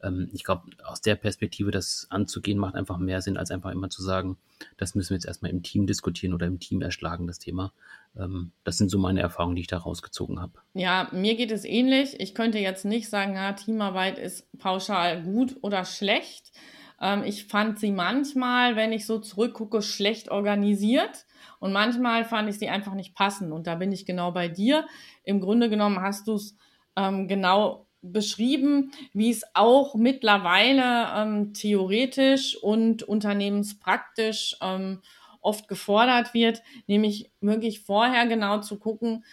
[0.02, 3.90] Ähm, ich glaube, aus der Perspektive das anzugehen, macht einfach mehr Sinn, als einfach immer
[3.90, 4.36] zu sagen,
[4.76, 7.72] das müssen wir jetzt erstmal im Team diskutieren oder im Team erschlagen, das Thema.
[8.16, 10.52] Ähm, das sind so meine Erfahrungen, die ich da rausgezogen habe.
[10.74, 12.18] Ja, mir geht es ähnlich.
[12.20, 16.52] Ich könnte jetzt nicht sagen, ja, Teamarbeit ist pauschal gut oder schlecht.
[17.00, 21.26] Ähm, ich fand sie manchmal, wenn ich so zurückgucke, schlecht organisiert.
[21.59, 23.53] Und manchmal fand ich sie einfach nicht passen.
[23.53, 24.86] Und da bin ich genau bei dir.
[25.24, 26.57] Im Grunde genommen hast du es
[26.97, 35.01] ähm, genau beschrieben, wie es auch mittlerweile ähm, theoretisch und unternehmenspraktisch ähm,
[35.43, 39.24] oft gefordert wird, nämlich wirklich vorher genau zu gucken,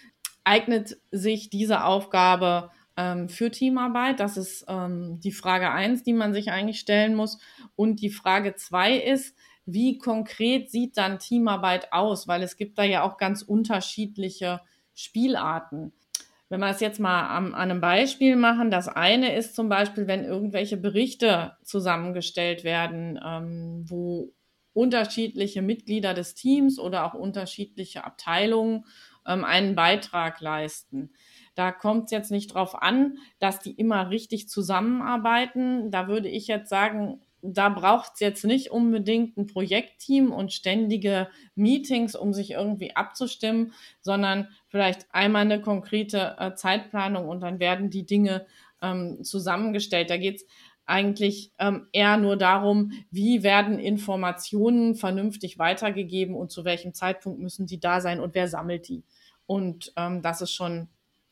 [0.44, 4.20] eignet sich diese Aufgabe ähm, für Teamarbeit?
[4.20, 7.40] Das ist ähm, die Frage eins, die man sich eigentlich stellen muss.
[7.76, 9.36] Und die Frage zwei ist,
[9.68, 12.28] wie konkret sieht dann Teamarbeit aus?
[12.28, 14.62] Weil es gibt da ja auch ganz unterschiedliche
[14.96, 15.92] Spielarten.
[16.50, 20.24] Wenn wir es jetzt mal an, einem Beispiel machen, das eine ist zum Beispiel, wenn
[20.24, 24.32] irgendwelche Berichte zusammengestellt werden, ähm, wo
[24.72, 28.86] unterschiedliche Mitglieder des Teams oder auch unterschiedliche Abteilungen
[29.28, 31.12] ähm, einen Beitrag leisten.
[31.56, 35.92] Da kommt es jetzt nicht drauf an, dass die immer richtig zusammenarbeiten.
[35.92, 41.28] Da würde ich jetzt sagen, da braucht es jetzt nicht unbedingt ein Projektteam und ständige
[41.56, 47.90] Meetings, um sich irgendwie abzustimmen, sondern vielleicht einmal eine konkrete äh, Zeitplanung und dann werden
[47.90, 48.46] die Dinge
[48.82, 50.10] ähm, zusammengestellt.
[50.10, 50.46] Da geht es
[50.88, 57.68] eigentlich ähm, eher nur darum, wie werden Informationen vernünftig weitergegeben und zu welchem Zeitpunkt müssen
[57.68, 59.04] die da sein und wer sammelt die.
[59.46, 60.88] Und ähm, das ist schon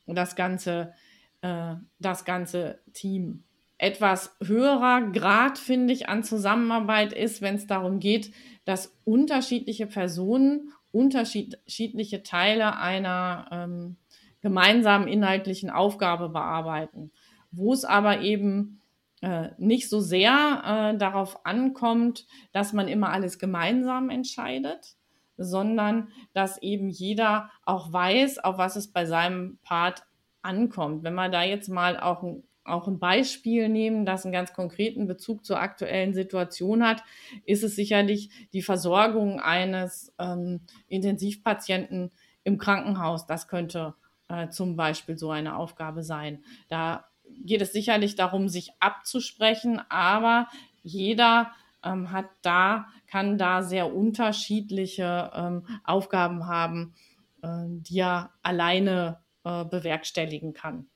[0.05, 0.93] das ganze,
[1.41, 3.43] äh, das ganze Team.
[3.77, 8.31] Etwas höherer Grad, finde ich, an Zusammenarbeit ist, wenn es darum geht,
[8.63, 13.97] dass unterschiedliche Personen unterschiedliche Teile einer ähm,
[14.39, 17.11] gemeinsamen inhaltlichen Aufgabe bearbeiten,
[17.51, 18.79] wo es aber eben
[19.21, 24.95] äh, nicht so sehr äh, darauf ankommt, dass man immer alles gemeinsam entscheidet,
[25.35, 30.03] sondern dass eben jeder auch weiß, auf was es bei seinem Part
[30.43, 31.03] ankommt.
[31.03, 35.07] Wenn wir da jetzt mal auch ein, auch ein Beispiel nehmen, das einen ganz konkreten
[35.07, 37.03] Bezug zur aktuellen Situation hat,
[37.45, 42.11] ist es sicherlich die Versorgung eines ähm, Intensivpatienten
[42.43, 43.25] im Krankenhaus.
[43.27, 43.93] Das könnte
[44.27, 46.43] äh, zum Beispiel so eine Aufgabe sein.
[46.67, 47.05] Da
[47.43, 50.47] geht es sicherlich darum, sich abzusprechen, aber
[50.83, 51.51] jeder
[51.83, 56.95] ähm, hat da, kann da sehr unterschiedliche ähm, Aufgaben haben,
[57.41, 60.87] äh, die er alleine äh, bewerkstelligen kann.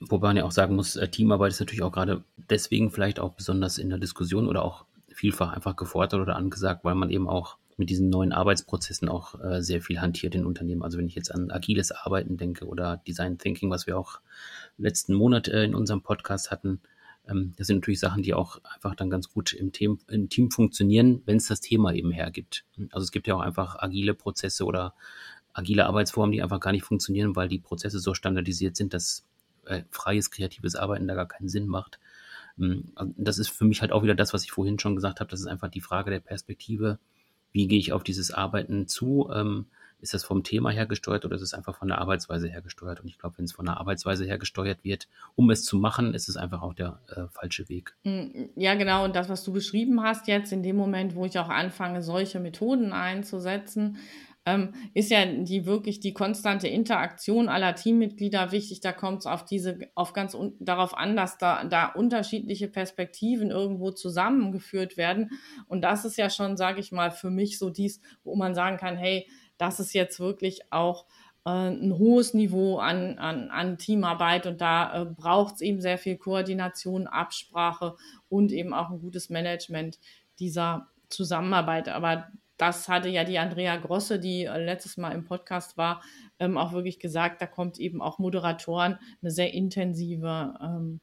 [0.00, 3.34] Wobei man ja auch sagen muss, äh, Teamarbeit ist natürlich auch gerade deswegen vielleicht auch
[3.34, 7.58] besonders in der Diskussion oder auch vielfach einfach gefordert oder angesagt, weil man eben auch
[7.76, 10.82] mit diesen neuen Arbeitsprozessen auch äh, sehr viel hantiert in Unternehmen.
[10.82, 14.20] Also wenn ich jetzt an agiles Arbeiten denke oder Design Thinking, was wir auch
[14.78, 16.80] letzten Monat äh, in unserem Podcast hatten,
[17.28, 20.50] ähm, das sind natürlich Sachen, die auch einfach dann ganz gut im Team, im Team
[20.50, 22.64] funktionieren, wenn es das Thema eben hergibt.
[22.90, 24.94] Also es gibt ja auch einfach agile Prozesse oder
[25.52, 29.24] agile Arbeitsformen, die einfach gar nicht funktionieren, weil die Prozesse so standardisiert sind, dass
[29.66, 31.98] äh, freies, kreatives Arbeiten da gar keinen Sinn macht.
[32.58, 35.20] Ähm, also das ist für mich halt auch wieder das, was ich vorhin schon gesagt
[35.20, 35.30] habe.
[35.30, 36.98] Das ist einfach die Frage der Perspektive.
[37.52, 39.30] Wie gehe ich auf dieses Arbeiten zu?
[39.32, 39.66] Ähm,
[40.04, 43.00] ist das vom Thema her gesteuert oder ist es einfach von der Arbeitsweise her gesteuert?
[43.00, 46.12] Und ich glaube, wenn es von der Arbeitsweise her gesteuert wird, um es zu machen,
[46.12, 47.96] ist es einfach auch der äh, falsche Weg.
[48.04, 49.04] Mm, ja, genau.
[49.04, 52.38] Und das, was du beschrieben hast jetzt, in dem Moment, wo ich auch anfange, solche
[52.38, 53.96] Methoden einzusetzen,
[54.46, 58.80] ähm, ist ja die wirklich die konstante Interaktion aller Teammitglieder wichtig.
[58.80, 63.50] Da kommt es auf diese, auf ganz un, darauf an, dass da, da unterschiedliche Perspektiven
[63.50, 65.30] irgendwo zusammengeführt werden.
[65.66, 68.76] Und das ist ja schon, sage ich mal, für mich so dies, wo man sagen
[68.76, 69.26] kann, hey,
[69.56, 71.06] das ist jetzt wirklich auch
[71.46, 75.96] äh, ein hohes Niveau an, an, an Teamarbeit und da äh, braucht es eben sehr
[75.96, 77.96] viel Koordination, Absprache
[78.28, 79.98] und eben auch ein gutes Management
[80.38, 81.88] dieser Zusammenarbeit.
[81.88, 82.28] Aber
[82.66, 86.02] das hatte ja die Andrea Grosse, die äh, letztes Mal im Podcast war,
[86.38, 91.00] ähm, auch wirklich gesagt, da kommt eben auch Moderatoren eine sehr intensive ähm,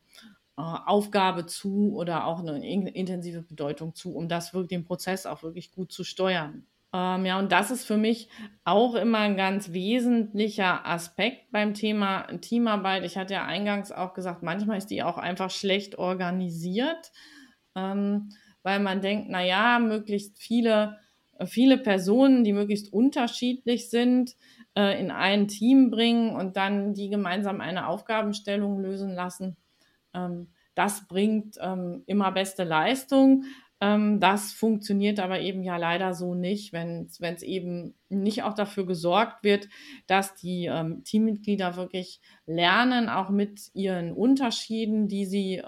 [0.58, 5.44] äh, Aufgabe zu oder auch eine intensive Bedeutung zu, um das wirklich, den Prozess auch
[5.44, 6.66] wirklich gut zu steuern.
[6.94, 8.28] Ähm, ja, und das ist für mich
[8.66, 13.06] auch immer ein ganz wesentlicher Aspekt beim Thema Teamarbeit.
[13.06, 17.12] Ich hatte ja eingangs auch gesagt, manchmal ist die auch einfach schlecht organisiert,
[17.76, 18.30] ähm,
[18.64, 21.00] weil man denkt, na ja, möglichst viele
[21.46, 24.36] viele Personen, die möglichst unterschiedlich sind,
[24.76, 29.58] äh, in ein Team bringen und dann die gemeinsam eine Aufgabenstellung lösen lassen.
[30.14, 33.44] Ähm, das bringt ähm, immer beste Leistung.
[33.82, 38.86] Ähm, das funktioniert aber eben ja leider so nicht, wenn es eben nicht auch dafür
[38.86, 39.68] gesorgt wird,
[40.08, 45.62] dass die ähm, Teammitglieder wirklich lernen, auch mit ihren Unterschieden, die sie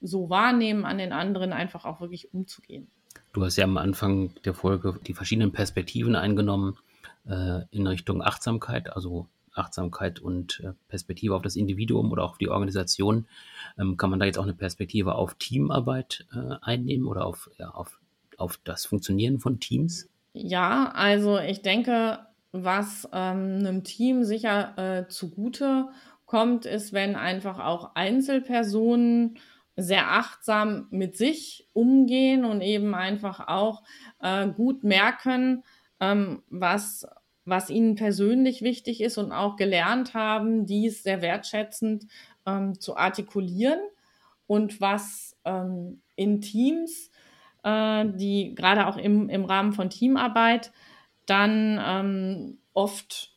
[0.00, 2.90] so wahrnehmen, an den anderen einfach auch wirklich umzugehen.
[3.34, 6.78] Du hast ja am Anfang der Folge die verschiedenen Perspektiven eingenommen
[7.28, 12.38] äh, in Richtung Achtsamkeit, also Achtsamkeit und äh, Perspektive auf das Individuum oder auch auf
[12.38, 13.26] die Organisation.
[13.76, 17.70] Ähm, kann man da jetzt auch eine Perspektive auf Teamarbeit äh, einnehmen oder auf, ja,
[17.70, 17.98] auf,
[18.36, 20.08] auf das Funktionieren von Teams?
[20.32, 22.20] Ja, also ich denke,
[22.52, 25.88] was ähm, einem Team sicher äh, zugute
[26.24, 29.38] kommt, ist, wenn einfach auch Einzelpersonen
[29.76, 33.82] sehr achtsam mit sich umgehen und eben einfach auch
[34.20, 35.64] äh, gut merken,
[36.00, 37.06] ähm, was,
[37.44, 42.06] was ihnen persönlich wichtig ist und auch gelernt haben, dies sehr wertschätzend
[42.46, 43.80] ähm, zu artikulieren.
[44.46, 47.10] Und was ähm, in Teams,
[47.62, 50.70] äh, die gerade auch im, im Rahmen von Teamarbeit
[51.26, 53.33] dann ähm, oft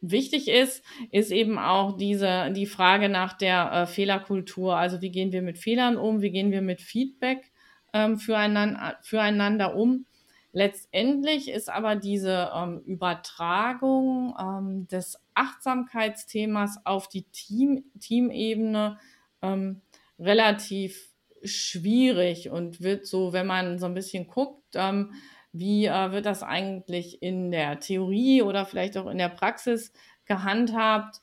[0.00, 4.76] wichtig ist, ist eben auch diese, die Frage nach der äh, Fehlerkultur.
[4.76, 6.22] Also wie gehen wir mit Fehlern um?
[6.22, 7.50] Wie gehen wir mit Feedback
[7.92, 10.06] ähm, füreinander, füreinander um?
[10.52, 18.98] Letztendlich ist aber diese ähm, Übertragung ähm, des Achtsamkeitsthemas auf die Team, Teamebene
[19.42, 19.80] ähm,
[20.18, 21.10] relativ
[21.44, 25.12] schwierig und wird so, wenn man so ein bisschen guckt, ähm,
[25.52, 29.92] wie äh, wird das eigentlich in der Theorie oder vielleicht auch in der Praxis
[30.24, 31.20] gehandhabt?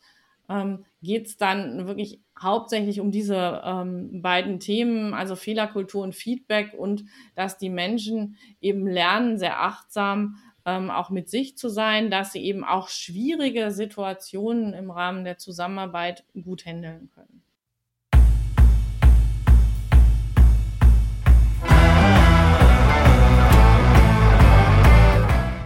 [0.50, 6.74] Ähm, Geht es dann wirklich hauptsächlich um diese ähm, beiden Themen, also Fehlerkultur und Feedback
[6.74, 7.06] und
[7.36, 12.44] dass die Menschen eben lernen, sehr achtsam ähm, auch mit sich zu sein, dass sie
[12.44, 17.37] eben auch schwierige Situationen im Rahmen der Zusammenarbeit gut handeln können.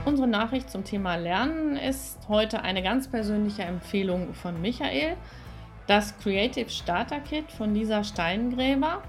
[0.04, 5.16] Unsere Nachricht zum Thema Lernen ist heute eine ganz persönliche Empfehlung von Michael.
[5.86, 9.04] Das Creative Starter Kit von Lisa Steingräber.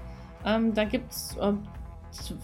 [0.45, 1.53] Ähm, da gibt es äh,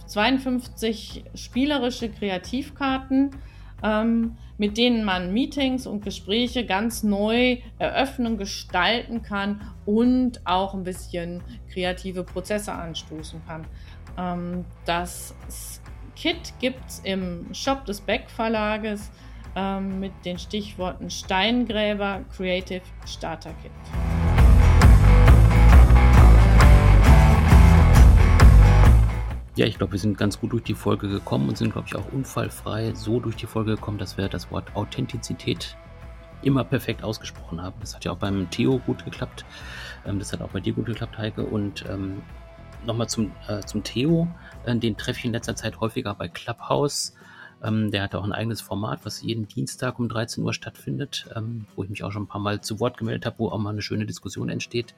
[0.07, 3.35] 52 spielerische Kreativkarten,
[3.83, 10.83] ähm, mit denen man Meetings und Gespräche ganz neu eröffnen, gestalten kann und auch ein
[10.83, 13.67] bisschen kreative Prozesse anstoßen kann.
[14.17, 15.35] Ähm, das
[16.19, 19.09] Kit gibt es im Shop des Beck Verlages
[19.55, 23.71] ähm, mit den Stichworten Steingräber Creative Starter Kit.
[29.55, 31.95] Ja, ich glaube, wir sind ganz gut durch die Folge gekommen und sind, glaube ich,
[31.95, 35.77] auch unfallfrei so durch die Folge gekommen, dass wir das Wort Authentizität
[36.41, 37.77] immer perfekt ausgesprochen haben.
[37.79, 39.45] Das hat ja auch beim Theo gut geklappt.
[40.05, 41.43] Ähm, das hat auch bei dir gut geklappt, Heike.
[41.43, 42.21] Und ähm,
[42.85, 44.27] nochmal zum, äh, zum Theo.
[44.65, 47.13] Äh, den treffe ich in letzter Zeit häufiger bei Clubhouse.
[47.61, 51.65] Ähm, der hat auch ein eigenes Format, was jeden Dienstag um 13 Uhr stattfindet, ähm,
[51.75, 53.71] wo ich mich auch schon ein paar Mal zu Wort gemeldet habe, wo auch mal
[53.71, 54.95] eine schöne Diskussion entsteht.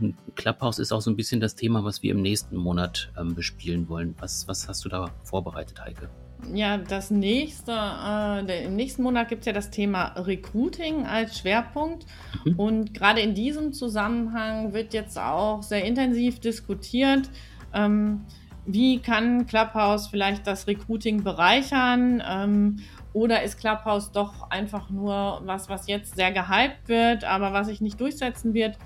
[0.00, 3.34] Und Clubhouse ist auch so ein bisschen das Thema, was wir im nächsten Monat ähm,
[3.34, 4.16] bespielen wollen.
[4.18, 6.08] Was, was hast du da vorbereitet, Heike?
[6.52, 12.06] ja, das nächste, äh, im nächsten Monat gibt es ja das Thema Recruiting als Schwerpunkt.
[12.44, 12.54] Mhm.
[12.58, 17.30] Und gerade in diesem Zusammenhang wird jetzt auch sehr intensiv diskutiert,
[17.72, 18.24] ähm,
[18.64, 22.22] wie kann Clubhouse vielleicht das Recruiting bereichern?
[22.26, 22.80] Ähm,
[23.12, 27.80] oder ist Clubhouse doch einfach nur was, was jetzt sehr gehypt wird, aber was sich
[27.80, 28.78] nicht durchsetzen wird?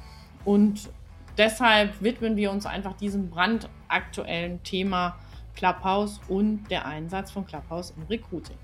[0.44, 0.88] Und
[1.38, 5.16] deshalb widmen wir uns einfach diesem brandaktuellen Thema
[5.54, 8.56] Clubhouse und der Einsatz von Clubhouse im Recruiting.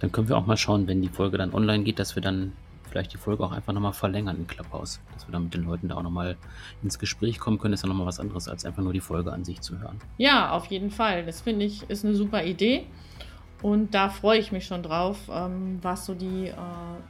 [0.00, 2.52] Dann können wir auch mal schauen, wenn die Folge dann online geht, dass wir dann
[2.88, 5.00] vielleicht die Folge auch einfach nochmal verlängern in Clubhouse.
[5.14, 6.36] Dass wir dann mit den Leuten da auch nochmal
[6.82, 9.44] ins Gespräch kommen können, ist ja nochmal was anderes, als einfach nur die Folge an
[9.44, 10.00] sich zu hören.
[10.16, 11.24] Ja, auf jeden Fall.
[11.24, 12.86] Das finde ich ist eine super Idee.
[13.62, 16.54] Und da freue ich mich schon drauf, ähm, was so die äh,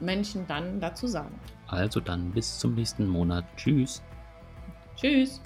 [0.01, 1.39] Menschen dann dazu sagen.
[1.67, 3.45] Also dann bis zum nächsten Monat.
[3.57, 4.03] Tschüss.
[4.97, 5.43] Tschüss.